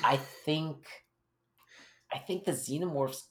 [0.05, 0.87] I think
[2.13, 3.29] I think the Xenomorph's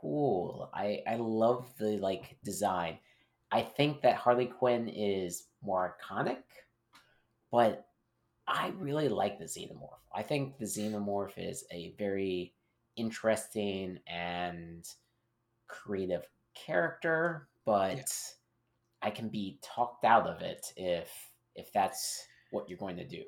[0.00, 0.70] cool.
[0.72, 2.98] I I love the like design.
[3.50, 6.42] I think that Harley Quinn is more iconic,
[7.52, 7.86] but
[8.46, 10.00] I really like the Xenomorph.
[10.14, 12.54] I think the Xenomorph is a very
[12.96, 14.86] interesting and
[15.66, 18.02] creative character, but yeah.
[19.02, 21.10] I can be talked out of it if
[21.54, 23.22] if that's what you're going to do.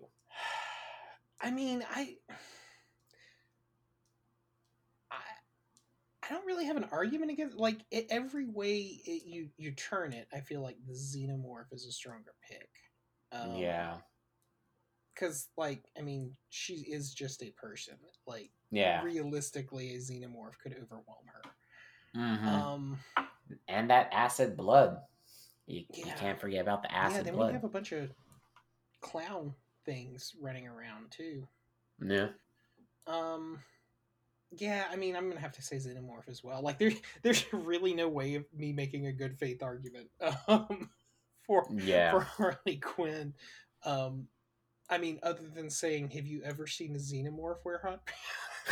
[1.41, 2.17] I mean, I
[5.11, 5.17] I
[6.23, 10.13] I don't really have an argument against like it, every way it, you you turn
[10.13, 10.29] it.
[10.33, 12.69] I feel like the xenomorph is a stronger pick.
[13.33, 13.97] Um, yeah,
[15.17, 17.95] because like I mean, she is just a person.
[18.27, 22.21] Like yeah, realistically, a xenomorph could overwhelm her.
[22.21, 22.49] Mm-hmm.
[22.49, 22.99] Um,
[23.69, 24.99] and that acid blood.
[25.67, 26.07] You, yeah.
[26.07, 27.49] you can't forget about the acid yeah, then blood.
[27.49, 28.11] we have a bunch of
[29.01, 29.53] clown
[29.85, 31.47] things running around too.
[32.05, 32.29] Yeah.
[33.07, 33.59] Um
[34.53, 36.63] yeah, I mean, I'm gonna have to say xenomorph as well.
[36.63, 40.09] Like, there, there's really no way of me making a good faith argument
[40.49, 40.91] um,
[41.47, 42.13] for yeah.
[42.13, 43.35] for Harley Quinn.
[43.85, 44.27] Um,
[44.89, 48.01] I mean, other than saying, "Have you ever seen a xenomorph wear hot?"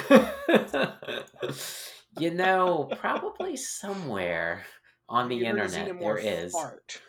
[2.18, 4.64] you know, probably somewhere
[5.08, 6.52] on the internet there is.
[6.52, 7.00] Fart.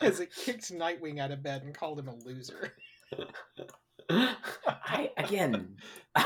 [0.00, 2.72] As it kicked Nightwing out of bed and called him a loser.
[4.66, 5.76] I again,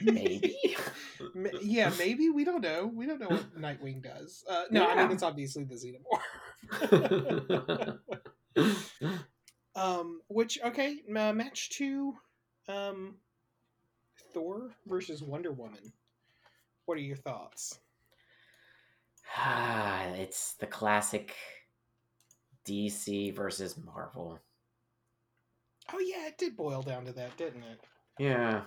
[0.00, 0.56] maybe.
[1.62, 2.90] yeah, maybe we don't know.
[2.92, 4.44] We don't know what Nightwing does.
[4.48, 4.94] Uh, no, yeah.
[4.94, 6.20] I mean it's obviously the Xenomorph.
[9.74, 12.14] um, which okay, uh, match two,
[12.68, 13.16] um,
[14.32, 15.92] Thor versus Wonder Woman.
[16.86, 17.78] What are your thoughts?
[19.36, 21.34] Ah, it's the classic
[22.66, 24.38] DC versus Marvel.
[25.92, 27.80] Oh yeah, it did boil down to that, didn't it?
[28.18, 28.62] Yeah.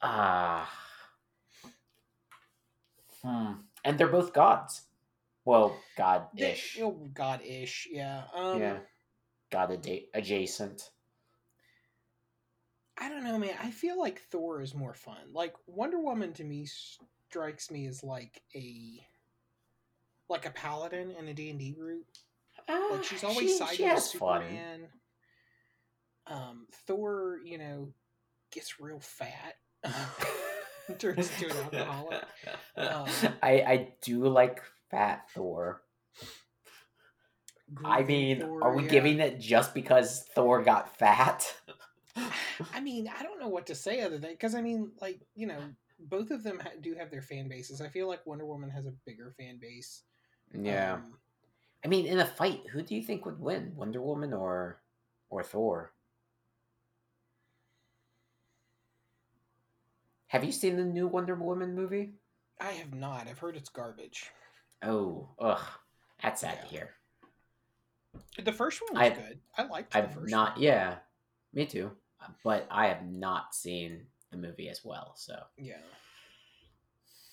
[0.00, 0.70] Ah.
[1.64, 1.68] Uh,
[3.22, 3.52] hmm.
[3.84, 4.82] And they're both gods.
[5.48, 6.78] Well, god-ish.
[6.82, 8.24] oh, god-ish, yeah.
[8.34, 8.76] Um, yeah.
[9.50, 9.70] God
[10.12, 10.90] adjacent.
[12.98, 13.54] I don't know, man.
[13.62, 15.32] I feel like Thor is more fun.
[15.32, 16.66] Like Wonder Woman to me
[17.30, 19.00] strikes me as like a
[20.28, 22.04] like a paladin in a D&D group.
[22.68, 24.88] Uh, like she's always she, siding with Superman.
[26.26, 27.88] Um, Thor, you know,
[28.52, 29.54] gets real fat.
[30.98, 32.22] turns into an alcoholic.
[32.76, 33.08] Um,
[33.42, 35.82] I I do like fat Thor.
[37.84, 38.90] I mean, Thor, are we yeah.
[38.90, 41.52] giving it just because Thor got fat?
[42.72, 45.46] I mean, I don't know what to say other than because I mean, like you
[45.46, 45.60] know,
[45.98, 47.80] both of them ha- do have their fan bases.
[47.80, 50.02] I feel like Wonder Woman has a bigger fan base.
[50.52, 50.94] Yeah.
[50.94, 51.18] Um,
[51.84, 54.80] I mean, in a fight, who do you think would win, Wonder Woman or
[55.30, 55.92] or Thor?
[60.28, 62.12] Have you seen the new Wonder Woman movie?
[62.60, 63.28] I have not.
[63.28, 64.30] I've heard it's garbage.
[64.82, 65.60] Oh, ugh,
[66.22, 66.90] that's sad to hear.
[68.42, 69.40] The first one was I've- good.
[69.56, 70.62] I liked the I've first not, one.
[70.62, 70.98] yeah,
[71.52, 71.90] me too.
[72.44, 75.14] But I have not seen the movie as well.
[75.16, 75.78] So, Yeah.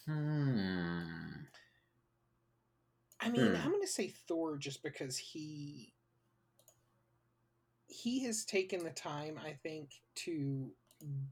[0.05, 1.31] hmm.
[3.19, 3.55] I mean, Hmm.
[3.55, 5.91] I'm going to say Thor just because he
[7.87, 10.71] he has taken the time, I think, to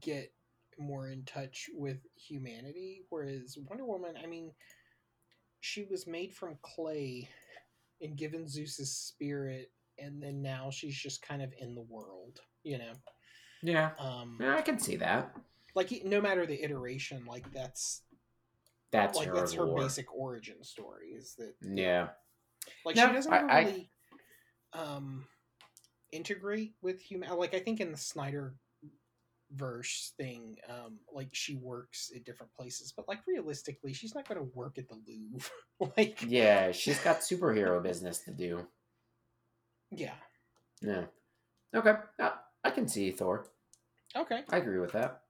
[0.00, 0.32] get
[0.78, 4.52] more in touch with humanity whereas Wonder Woman, I mean,
[5.66, 7.26] she was made from clay
[8.02, 12.76] and given Zeus's spirit and then now she's just kind of in the world, you
[12.76, 12.92] know.
[13.62, 15.34] Yeah, Um yeah, I can see that.
[15.74, 18.02] like no matter the iteration, like that's
[18.92, 19.78] That's like her that's her lore.
[19.78, 22.08] basic origin story is that Yeah,
[22.84, 23.90] like No, she doesn't I- I- really
[24.74, 25.24] um
[26.12, 28.54] integrate with human like i think in the snyder
[29.54, 34.38] verse thing um like she works at different places but like realistically she's not going
[34.40, 35.50] to work at the louvre
[35.96, 38.66] like yeah, she's got superhero business to do.
[39.90, 40.14] yeah
[40.82, 41.04] Yeah.
[41.74, 42.30] Okay, uh,
[42.64, 43.46] I can see Thor.
[44.16, 45.22] okay I agree with that.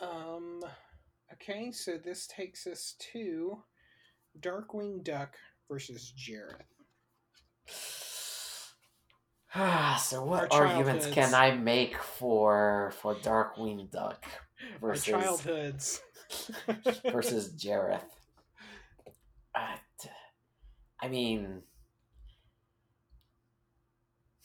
[0.00, 0.62] um
[1.32, 3.62] okay so this takes us to
[4.40, 5.34] darkwing duck
[5.70, 6.62] versus jareth
[7.68, 8.05] Ah,
[9.96, 14.26] so what Our arguments can I make for for Darkwing Duck
[14.82, 16.02] our versus childhoods
[17.12, 18.00] versus Jareth?
[19.54, 20.10] Uh, t-
[21.00, 21.62] I mean,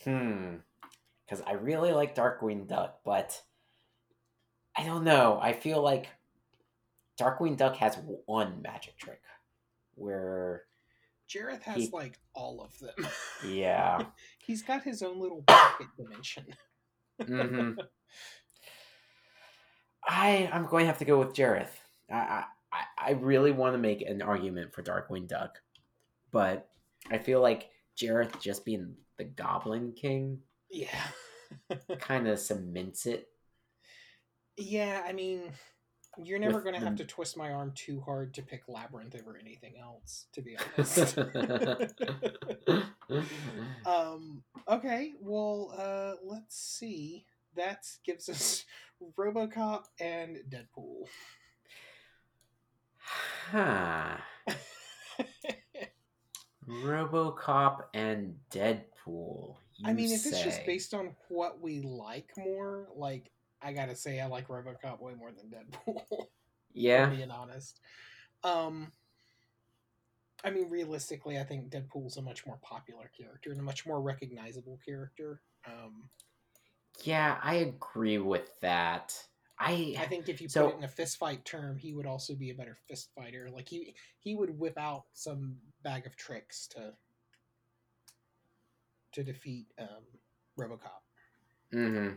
[0.04, 0.56] hmm,
[1.26, 3.42] because I really like Darkwing Duck, but
[4.78, 5.40] I don't know.
[5.42, 6.08] I feel like
[7.20, 9.22] Darkwing Duck has one magic trick
[9.96, 10.64] where,
[11.32, 13.08] jareth has He- like all of them
[13.48, 14.04] yeah.
[14.40, 16.46] he's got his own little pocket dimension
[17.22, 17.80] mm-hmm.
[20.08, 21.70] I I'm going to have to go with Jareth.
[22.10, 25.60] I I, I- I really want to make an argument for Darkwing Duck,
[26.32, 26.68] but
[27.10, 30.40] I feel like Jareth just being the Goblin King
[30.70, 30.88] yeah
[32.00, 33.28] kind of cements it.
[34.58, 35.52] Yeah, I mean,
[36.18, 39.38] you're never going to have to twist my arm too hard to pick Labyrinth over
[39.38, 41.18] anything else, to be honest.
[43.86, 47.26] um, okay, well, uh, let's see.
[47.56, 48.66] That gives us
[49.18, 51.08] Robocop and Deadpool.
[53.52, 54.18] huh.
[56.68, 59.56] RoboCop and Deadpool.
[59.84, 64.20] I mean, if it's just based on what we like more, like, I gotta say,
[64.20, 66.26] I like Robocop way more than Deadpool.
[66.74, 67.80] yeah, being honest.
[68.44, 68.92] Um,
[70.44, 74.02] I mean, realistically, I think Deadpool's a much more popular character and a much more
[74.02, 75.42] recognizable character.
[75.68, 76.10] Um,
[77.04, 79.16] yeah, I agree with that.
[79.60, 82.08] I I think if you So- put it in a fist fight term, he would
[82.08, 83.50] also be a better fist fighter.
[83.52, 86.94] Like he he would whip out some bag of tricks to
[89.12, 90.04] to defeat um,
[90.58, 91.02] RoboCop.
[91.72, 92.10] hmm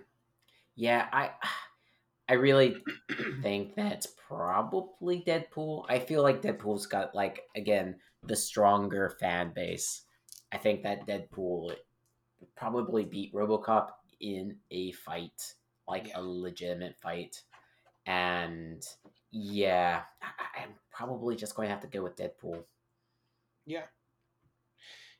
[0.76, 1.30] Yeah, I
[2.28, 2.76] I really
[3.42, 5.84] think that's probably Deadpool.
[5.88, 10.02] I feel like Deadpool's got like again the stronger fan base.
[10.52, 11.74] I think that Deadpool
[12.56, 13.88] probably beat RoboCop
[14.20, 15.54] in a fight,
[15.86, 16.20] like Yeah.
[16.20, 17.42] a legitimate fight.
[18.06, 18.82] And
[19.30, 22.64] yeah, I, I'm probably just going to have to go with Deadpool.
[23.66, 23.86] Yeah.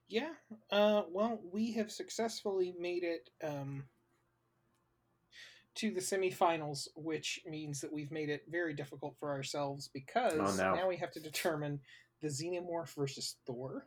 [0.09, 0.33] Yeah.
[0.71, 3.85] Uh, well, we have successfully made it um,
[5.77, 10.63] to the semifinals, which means that we've made it very difficult for ourselves because Oh,
[10.63, 10.75] no.
[10.75, 11.81] now we have to determine
[12.23, 13.87] the Xenomorph versus Thor.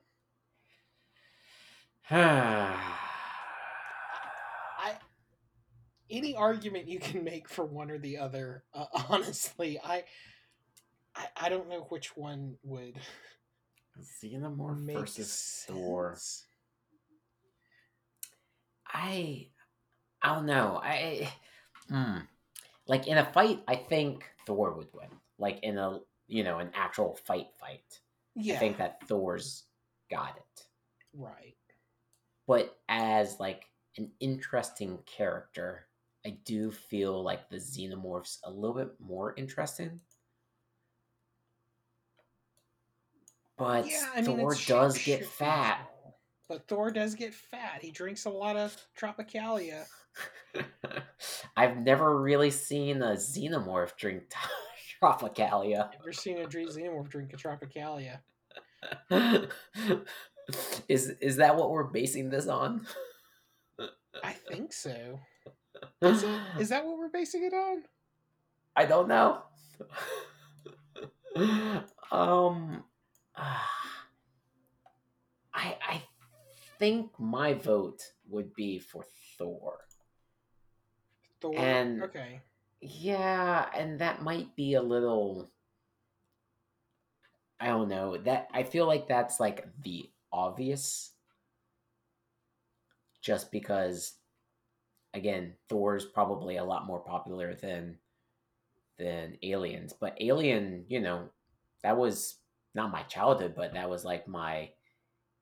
[2.09, 2.77] I
[6.09, 10.03] any argument you can make for one or the other, uh, honestly, I,
[11.15, 12.95] I I don't know which one would
[14.23, 16.17] Xenomorph versus Thor.
[18.87, 19.47] I
[20.21, 20.79] I don't know.
[20.83, 21.29] I
[21.89, 22.17] hmm.
[22.87, 25.09] like in a fight, I think Thor would win.
[25.39, 27.99] Like in a you know an actual fight fight,
[28.35, 29.63] Yeah, I think that Thor's
[30.09, 30.67] got it.
[31.13, 31.53] right.
[32.47, 33.65] But as like
[33.97, 35.87] an interesting character,
[36.25, 39.99] I do feel like the Xenomorph's a little bit more interesting.
[43.57, 45.89] But yeah, I mean, Thor it's does get shapeshifting fat.
[46.47, 47.81] But Thor does get fat.
[47.81, 49.85] He drinks a lot of Tropicalia.
[51.57, 54.23] I've never really seen a xenomorph drink
[55.01, 55.91] Tropicalia.
[55.99, 58.19] Never seen a Xenomorph drink a Tropicalia?
[60.87, 62.85] is is that what we're basing this on?
[64.23, 65.19] I think so.
[66.01, 67.83] Is, it, is that what we're basing it on?
[68.75, 69.43] I don't know.
[72.11, 72.83] um,
[73.35, 73.63] I
[75.53, 76.03] I
[76.79, 79.05] think my vote would be for
[79.37, 79.86] Thor.
[81.41, 81.55] Thor.
[81.57, 82.41] And- okay.
[82.79, 85.49] Yeah, and that might be a little
[87.59, 88.17] I don't know.
[88.17, 91.11] That I feel like that's like the obvious
[93.21, 94.13] just because
[95.13, 97.97] again, Thor's probably a lot more popular than
[98.99, 101.29] than Aliens, but Alien, you know,
[101.83, 102.37] that was
[102.75, 104.69] not my childhood, but that was like my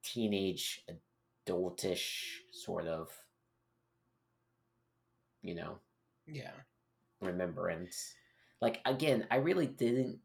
[0.03, 0.85] teenage
[1.47, 3.09] adultish sort of
[5.41, 5.77] you know,
[6.27, 6.51] Yeah.
[7.21, 8.13] remembrance.
[8.61, 10.19] Like again, I really didn't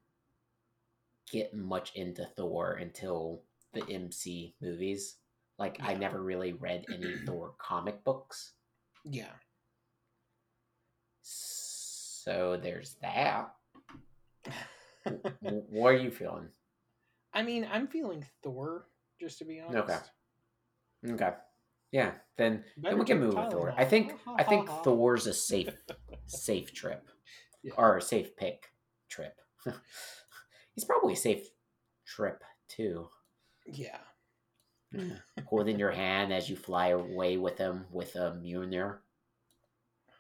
[1.30, 3.42] get much into Thor until
[3.72, 5.16] the MC movies.
[5.58, 8.52] Like I never really read any Thor comic books.
[9.04, 9.32] Yeah.
[11.22, 13.52] So there's that.
[15.40, 16.48] What are you feeling?
[17.32, 18.86] I mean, I'm feeling Thor,
[19.18, 20.10] just to be honest.
[21.04, 21.14] Okay.
[21.14, 21.36] Okay.
[21.92, 23.74] Yeah, then Better then we can move with Thor.
[23.76, 24.68] I think I think.
[24.84, 25.70] Thor's a safe
[26.26, 27.06] safe trip.
[27.62, 27.72] Yeah.
[27.76, 28.70] Or a safe pick
[29.08, 29.34] trip.
[30.74, 31.48] He's probably a safe
[32.06, 33.08] trip too.
[33.66, 33.98] Yeah.
[35.46, 38.98] Holding your hand as you fly away with him with a Mjolnir.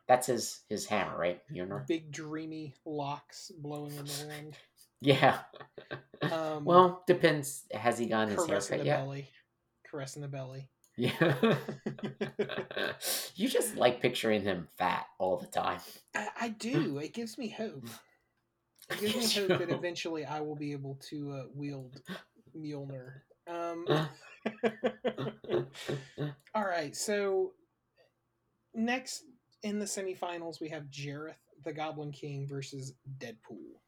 [0.08, 1.40] That's his his hammer, right?
[1.52, 1.86] Mjolnir.
[1.86, 4.56] Big dreamy locks blowing in the wind.
[5.00, 5.38] Yeah.
[6.20, 7.64] Um, Well, depends.
[7.72, 8.98] Has he gotten his haircut yet?
[9.00, 9.28] belly.
[9.88, 10.68] Caressing the belly.
[11.00, 11.34] Yeah.
[13.34, 15.80] you just like picturing him fat all the time.
[16.14, 16.98] I, I do.
[16.98, 17.86] It gives me hope.
[18.90, 22.02] It gives me hope that eventually I will be able to uh, wield
[22.54, 23.12] Mjolnir.
[23.48, 23.86] Um,
[26.54, 27.52] all right, so
[28.74, 29.24] next
[29.62, 31.34] in the semifinals we have Jareth
[31.64, 33.80] the Goblin King versus Deadpool.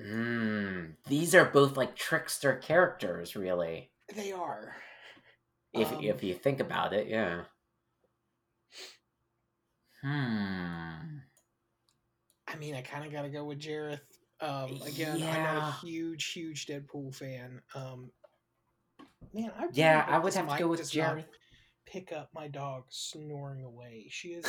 [0.00, 3.90] Mm, these are both like trickster characters, really.
[4.14, 4.76] They are.
[5.74, 7.44] If Um, if you think about it, yeah.
[10.02, 11.18] Hmm.
[12.46, 14.00] I mean, I kind of got to go with Jareth.
[14.40, 17.60] Um, again, I'm not a huge, huge Deadpool fan.
[17.74, 18.10] Um,
[19.32, 21.24] man, I Yeah, I would have to go with Jareth.
[21.86, 24.06] Pick up my dog snoring away.
[24.10, 24.44] She is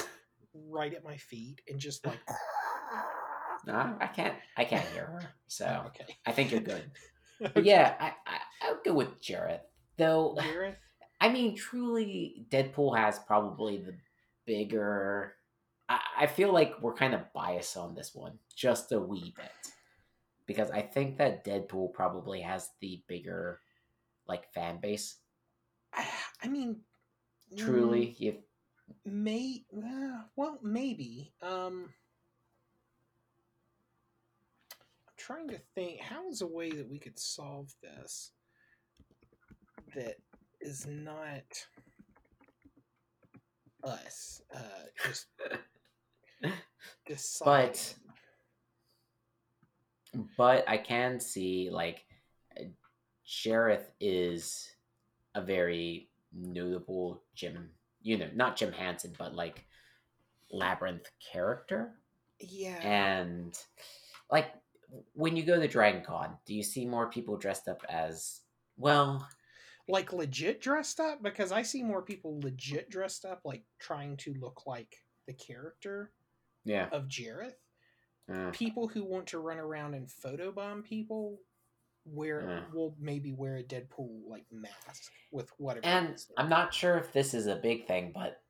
[0.53, 2.19] right at my feet and just like.
[3.67, 4.35] No, I can't.
[4.57, 6.17] I can't hear her, so okay.
[6.25, 6.83] I think you're good.
[7.53, 9.59] But yeah, I, I I'll go with Jareth.
[9.97, 10.75] Though Jareth.
[11.19, 13.95] I mean, truly, Deadpool has probably the
[14.45, 15.35] bigger.
[15.89, 19.51] I, I feel like we're kind of biased on this one, just a wee bit,
[20.45, 23.59] because I think that Deadpool probably has the bigger,
[24.27, 25.15] like fan base.
[25.93, 26.05] I,
[26.43, 26.81] I mean,
[27.55, 28.41] Truly, you mm,
[29.05, 31.33] may uh, well maybe.
[31.41, 31.89] Um,
[35.07, 36.01] I'm trying to think.
[36.01, 38.31] How is a way that we could solve this
[39.95, 40.17] that
[40.75, 41.65] is not
[43.83, 44.41] us?
[44.53, 44.59] Uh,
[45.05, 45.27] just
[47.07, 47.45] decide.
[47.71, 47.95] But-
[50.37, 52.05] but I can see like
[53.27, 54.71] Jareth is
[55.33, 57.69] a very notable Jim,
[58.01, 59.65] you know, not Jim Henson, but like
[60.51, 61.95] Labyrinth character.
[62.39, 63.57] yeah, And
[64.31, 64.53] like
[65.13, 68.39] when you go to Dragon Con, do you see more people dressed up as
[68.77, 69.27] well?
[69.87, 74.33] Like legit dressed up because I see more people legit dressed up, like trying to
[74.39, 74.95] look like
[75.27, 76.11] the character
[76.63, 76.89] Yeah.
[76.91, 77.53] of Jareth.
[78.31, 81.39] Uh, people who want to run around and photobomb people
[82.05, 82.63] wear Yeah.
[82.73, 85.85] will maybe wear a Deadpool like mask with whatever.
[85.85, 86.23] and.
[86.37, 88.41] I'm not sure if this is a big thing, but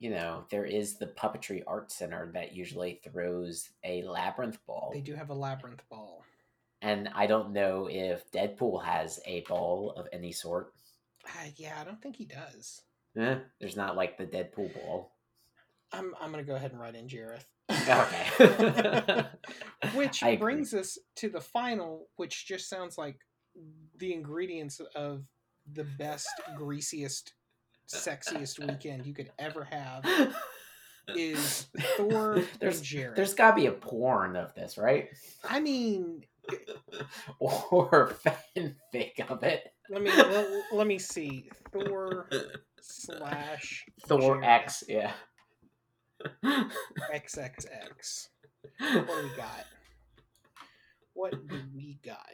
[0.00, 4.90] you know, there is the Puppetry Art Center that usually throws a labyrinth ball.
[4.92, 6.24] they do have a labyrinth ball.
[6.80, 10.72] And I don't know if Deadpool has a ball of any sort.
[11.24, 12.82] Uh, yeah, I don't think he does.
[13.16, 15.12] Eh, there's not like the Deadpool ball.
[15.92, 17.44] I'm I'm gonna go ahead and write in Jareth.
[17.70, 19.24] Okay.
[19.94, 20.36] which I agree.
[20.36, 23.18] brings us to the final, which just sounds like
[23.96, 25.24] the ingredients of
[25.72, 27.34] the best, greasiest,
[27.88, 30.04] sexiest weekend you could ever have
[31.16, 33.16] is Thor there's and Jareth.
[33.16, 35.08] there's got to be a porn of this, right?
[35.48, 36.24] I mean,
[37.40, 39.72] or fanfic of it.
[39.90, 41.50] let me let, let me see.
[41.72, 42.28] Thor
[42.80, 44.44] slash Thor Jareth.
[44.44, 45.12] X, yeah.
[46.44, 48.28] XXX.
[48.80, 49.66] What do we got?
[51.18, 52.30] what do we got?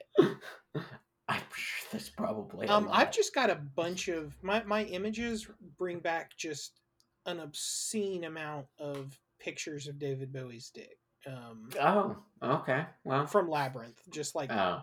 [1.27, 2.69] I'm sure there's probably.
[2.69, 5.49] Um, I've just got a bunch of my my images
[5.79, 6.81] bring back just
[7.27, 10.99] an obscene amount of pictures of David Bowie's dick.
[11.27, 12.87] Um, Oh, okay.
[13.05, 14.83] Well, from Labyrinth, just like oh,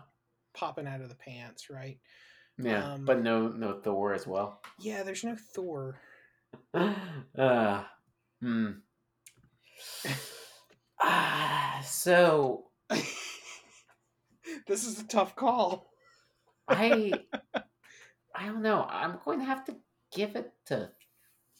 [0.54, 2.00] popping out of the pants, right?
[2.58, 4.62] yeah, um, but no, no Thor as well.
[4.80, 6.00] Yeah, there's no Thor.
[6.74, 7.84] uh,
[8.42, 8.72] hmm.
[11.04, 12.66] Ah, so
[14.68, 15.89] this is a tough call.
[16.68, 17.12] I,
[18.36, 18.86] I don't know.
[18.88, 19.76] I'm going to have to
[20.14, 20.92] give it to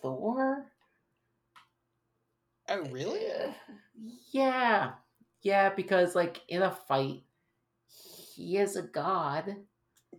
[0.02, 0.66] Thor.
[2.70, 3.22] Oh, really?
[4.32, 4.94] Yeah,
[5.42, 7.24] yeah, because like in a fight,
[8.36, 9.56] he is a god.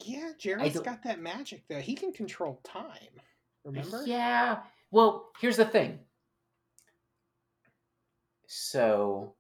[0.05, 0.33] Yeah,
[0.75, 1.81] don't- got that magic though.
[1.81, 3.21] He can control time.
[3.65, 4.03] Remember?
[4.05, 4.63] Yeah.
[4.91, 6.01] Well, here's the thing.
[8.47, 9.35] So,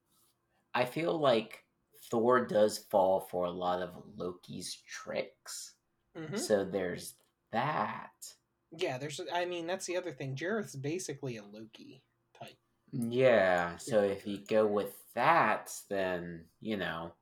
[0.74, 1.64] I feel like
[2.10, 5.74] Thor does fall for a lot of Loki's tricks.
[6.16, 6.38] Mhm.
[6.38, 7.14] So there's
[7.50, 8.34] that.
[8.76, 9.20] Yeah, there's.
[9.32, 10.34] I mean, that's the other thing.
[10.34, 12.02] Jareth's basically a Loki
[12.38, 12.56] type.
[12.92, 13.76] Yeah.
[13.76, 17.12] So if you go with that, then you know,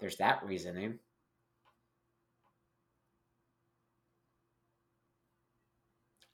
[0.00, 0.98] there's that reasoning.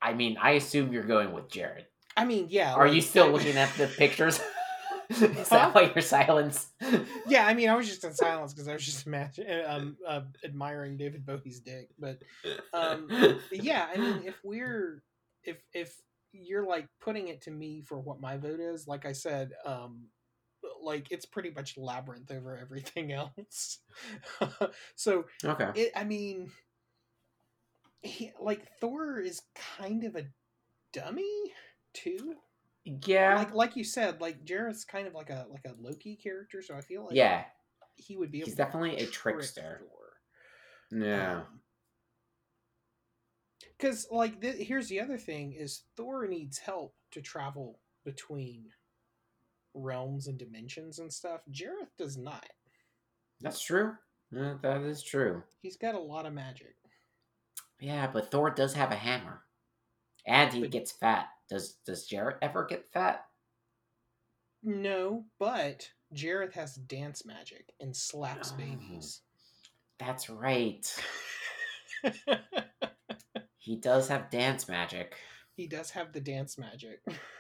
[0.03, 1.85] I mean, I assume you're going with Jareth.
[2.17, 2.75] I mean, yeah.
[2.75, 4.41] Are like, you still looking at the pictures?
[5.11, 5.57] Is Huh?
[5.57, 6.69] that why your silence?
[7.27, 10.23] Yeah, I mean, I was just in silence because I was just imagine, um, uh,
[10.45, 11.91] admiring David Bowie's dick.
[11.99, 12.21] But
[12.73, 13.09] um,
[13.51, 15.03] yeah, I mean, if we're
[15.45, 15.95] if if
[16.33, 20.07] you're like putting it to me for what my vote is, like I said, um,
[20.83, 23.79] like it's pretty much labyrinth over everything else.
[24.95, 25.71] so okay.
[25.75, 26.53] it, I mean,
[28.03, 29.43] he, like Thor is
[29.79, 30.27] kind of a
[30.93, 31.53] dummy
[31.95, 32.37] too.
[32.85, 33.37] Yeah.
[33.37, 36.75] Like like you said, like Jareth's kind of like a like a Loki character, so
[36.75, 37.45] I feel like yeah.
[37.97, 38.41] he would be.
[38.41, 39.81] He's definitely a trick trickster.
[39.81, 41.01] Thor.
[41.01, 41.37] Yeah.
[41.37, 41.61] Um,
[43.79, 48.67] because like th- here's the other thing is Thor needs help to travel between
[49.75, 51.41] realms and dimensions and stuff.
[51.51, 52.47] Jareth does not.
[53.41, 53.95] That's true.
[54.31, 55.43] Yeah, that is true.
[55.63, 56.77] He's got a lot of magic.
[57.81, 59.43] Yeah, but Thor does have a hammer.
[60.27, 61.29] And he But- gets fat.
[61.51, 63.25] Does does Jareth ever get fat?
[64.63, 68.57] No, but Jareth has dance magic and slaps Oh.
[68.57, 69.21] babies.
[69.99, 70.87] That's right.
[73.63, 75.15] He does have dance magic.
[75.55, 77.01] he does have the dance magic.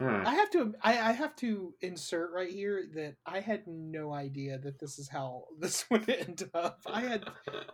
[0.00, 0.26] Hmm.
[0.26, 4.58] I have to I, I have to insert right here that I had no idea
[4.58, 6.80] that this is how this would end up.
[6.86, 7.24] I had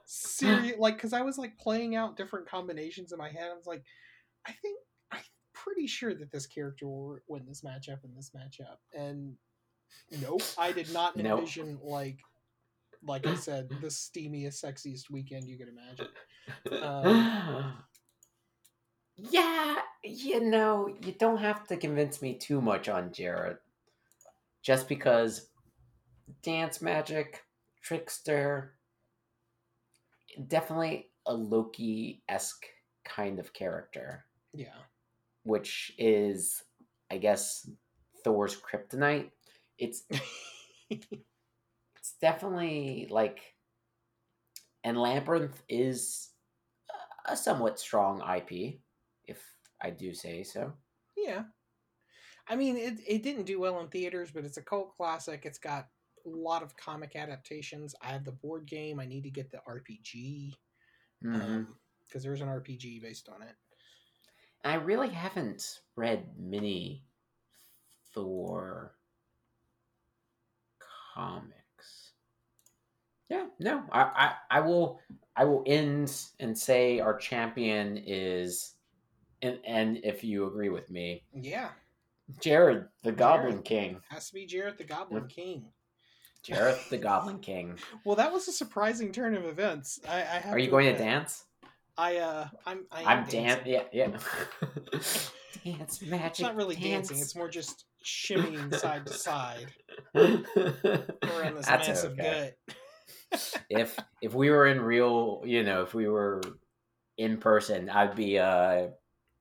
[0.06, 3.50] serious like because I was like playing out different combinations in my head.
[3.52, 3.84] I was like,
[4.44, 4.80] I think
[5.12, 5.20] I'm
[5.54, 8.78] pretty sure that this character will win this matchup and this matchup.
[8.92, 9.36] And
[10.20, 11.38] nope, I did not Nope.
[11.40, 12.18] envision like
[13.04, 16.08] like I said, the steamiest, sexiest weekend you could imagine.
[16.82, 17.74] Um,
[19.16, 23.58] yeah, you know, you don't have to convince me too much on Jareth.
[24.62, 25.48] Just because
[26.42, 27.44] dance magic,
[27.82, 28.74] trickster,
[30.48, 32.66] definitely a Loki esque
[33.04, 34.74] kind of character, Yeah.
[35.44, 36.62] which is,
[37.10, 37.68] I guess,
[38.24, 39.30] Thor's kryptonite.
[39.78, 40.02] It's
[40.90, 41.06] it's
[42.20, 43.40] definitely like,
[44.84, 46.30] and Labyrinth is
[47.24, 48.78] a somewhat strong IP,
[49.86, 50.72] I do say so.
[51.16, 51.44] Yeah.
[52.48, 55.42] I mean, it, it didn't do well in theaters, but it's a cult classic.
[55.44, 55.86] It's got
[56.26, 57.94] a lot of comic adaptations.
[58.02, 58.98] I have the board game.
[58.98, 60.54] I need to get the RPG
[61.22, 61.52] because mm-hmm.
[61.54, 61.68] um,
[62.20, 63.54] there's an RPG based on it.
[64.64, 67.04] I really haven't read many
[68.12, 68.96] Thor
[71.14, 72.12] comics.
[73.28, 75.00] Yeah, no, I, I, I will,
[75.36, 78.75] I will end and say our champion is,
[79.46, 81.70] and and if you agree with me, Yeah,
[82.40, 83.64] Jared the Goblin Jared.
[83.64, 85.30] King, has to be Jared the Goblin Yep.
[85.30, 85.64] King.
[86.42, 87.76] Jared the Goblin King.
[88.04, 90.00] Well, that was a surprising turn of events.
[90.08, 91.44] I, I have Are you going to dance?
[91.98, 93.64] I uh, I'm I am I'm dancing.
[93.72, 94.18] dan- Yeah, yeah.
[95.64, 96.26] dance magic.
[96.30, 97.18] It's not really dancing.
[97.18, 99.66] It's more just shimmying side to side
[100.14, 102.54] around around this massive gut.
[103.70, 106.42] if if we were in real, you know, if we were
[107.18, 108.88] in person, I'd be uh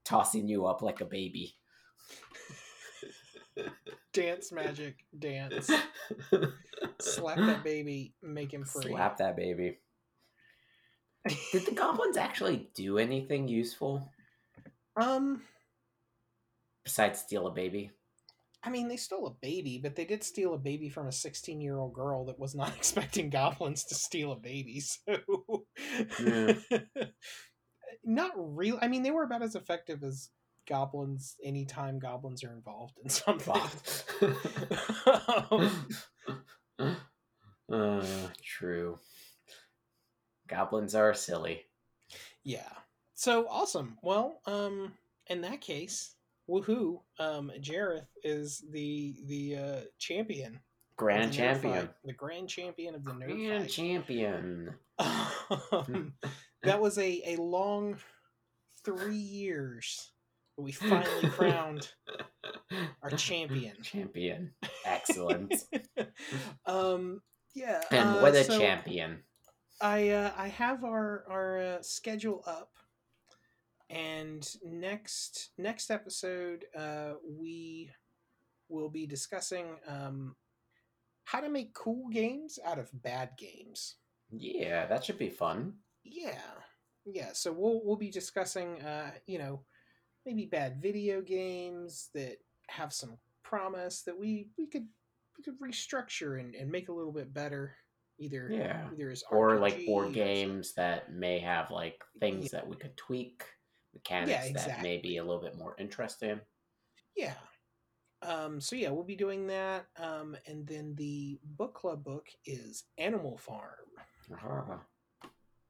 [0.05, 1.55] tossing you up like a baby.
[4.13, 5.69] Dance magic, dance.
[7.01, 8.91] Slap that baby, make him free.
[8.91, 9.77] Slap that baby.
[11.51, 14.09] Did the goblins actually do anything useful
[14.95, 15.41] Um,
[16.83, 17.91] besides steal a baby?
[18.63, 21.59] I mean, they stole a baby, but they did steal a baby from a 16
[21.61, 24.79] year old girl that was not expecting goblins to steal a baby.
[24.79, 25.65] So,
[26.19, 26.53] Yeah.
[28.03, 28.77] Not real.
[28.81, 30.29] I mean, they were about as effective as
[30.67, 33.53] goblins anytime goblins are involved in something.
[35.51, 35.87] Um,
[37.71, 38.05] uh,
[38.43, 38.97] true.
[40.47, 41.65] Goblins are silly.
[42.43, 42.69] yeah.
[43.13, 43.97] So awesome.
[44.03, 44.91] Well, um,
[45.27, 46.15] in that case,
[46.49, 46.99] woohoo!
[47.17, 50.59] Um, Jareth is the the uh, champion,
[50.97, 51.73] Grand the champion.
[51.87, 54.75] Fight, the grand champion of the nerd Grand champion.
[54.99, 56.13] um,
[56.65, 57.97] that was a, a long
[58.83, 60.11] three years.
[60.55, 61.89] but We finally crowned
[63.01, 63.75] our champion.
[63.81, 64.51] Champion.
[64.85, 65.53] Excellent.
[66.65, 67.21] um,
[67.53, 67.81] yeah.
[67.91, 69.23] and uh, what a so champion.
[69.81, 72.71] I uh, I have our our uh, schedule up,
[73.89, 77.91] and next next episode uh, we
[78.69, 80.35] will be discussing um,
[81.25, 83.95] how to make cool games out of bad games.
[84.31, 85.73] Yeah, that should be fun.
[86.05, 86.37] Yeah,
[87.05, 87.29] yeah.
[87.33, 89.63] So we'll we'll be discussing, uh, you know,
[90.25, 92.37] maybe bad video games that
[92.69, 94.87] have some promise that we we could
[95.37, 97.75] we could restructure and, and make a little bit better.
[98.17, 98.87] Either Yeah.
[98.93, 100.13] either as Or like board RPGs.
[100.13, 103.43] games that may have like things that we could tweak,
[103.93, 106.39] mechanics that may be a little bit more interesting.
[107.17, 107.33] Yeah.
[108.21, 109.87] Um, so yeah, we'll be doing that.
[109.97, 113.75] Um, and then the book club book is Animal Farm.
[114.33, 114.79] Ah,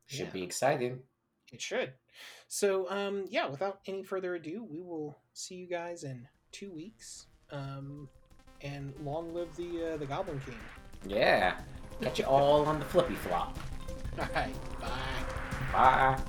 [0.08, 0.32] should Yeah.
[0.32, 1.04] be exciting.
[1.52, 1.94] It should.
[2.48, 7.28] So, um, yeah, without any further ado, we will see you guys in two weeks.
[7.52, 8.10] Um,
[8.62, 10.60] and long live the uh, the Goblin King.
[11.08, 11.60] Yeah.
[12.02, 13.58] Catch you all on the flippy flop.
[14.20, 14.90] All right, bye.
[15.72, 16.22] Bye.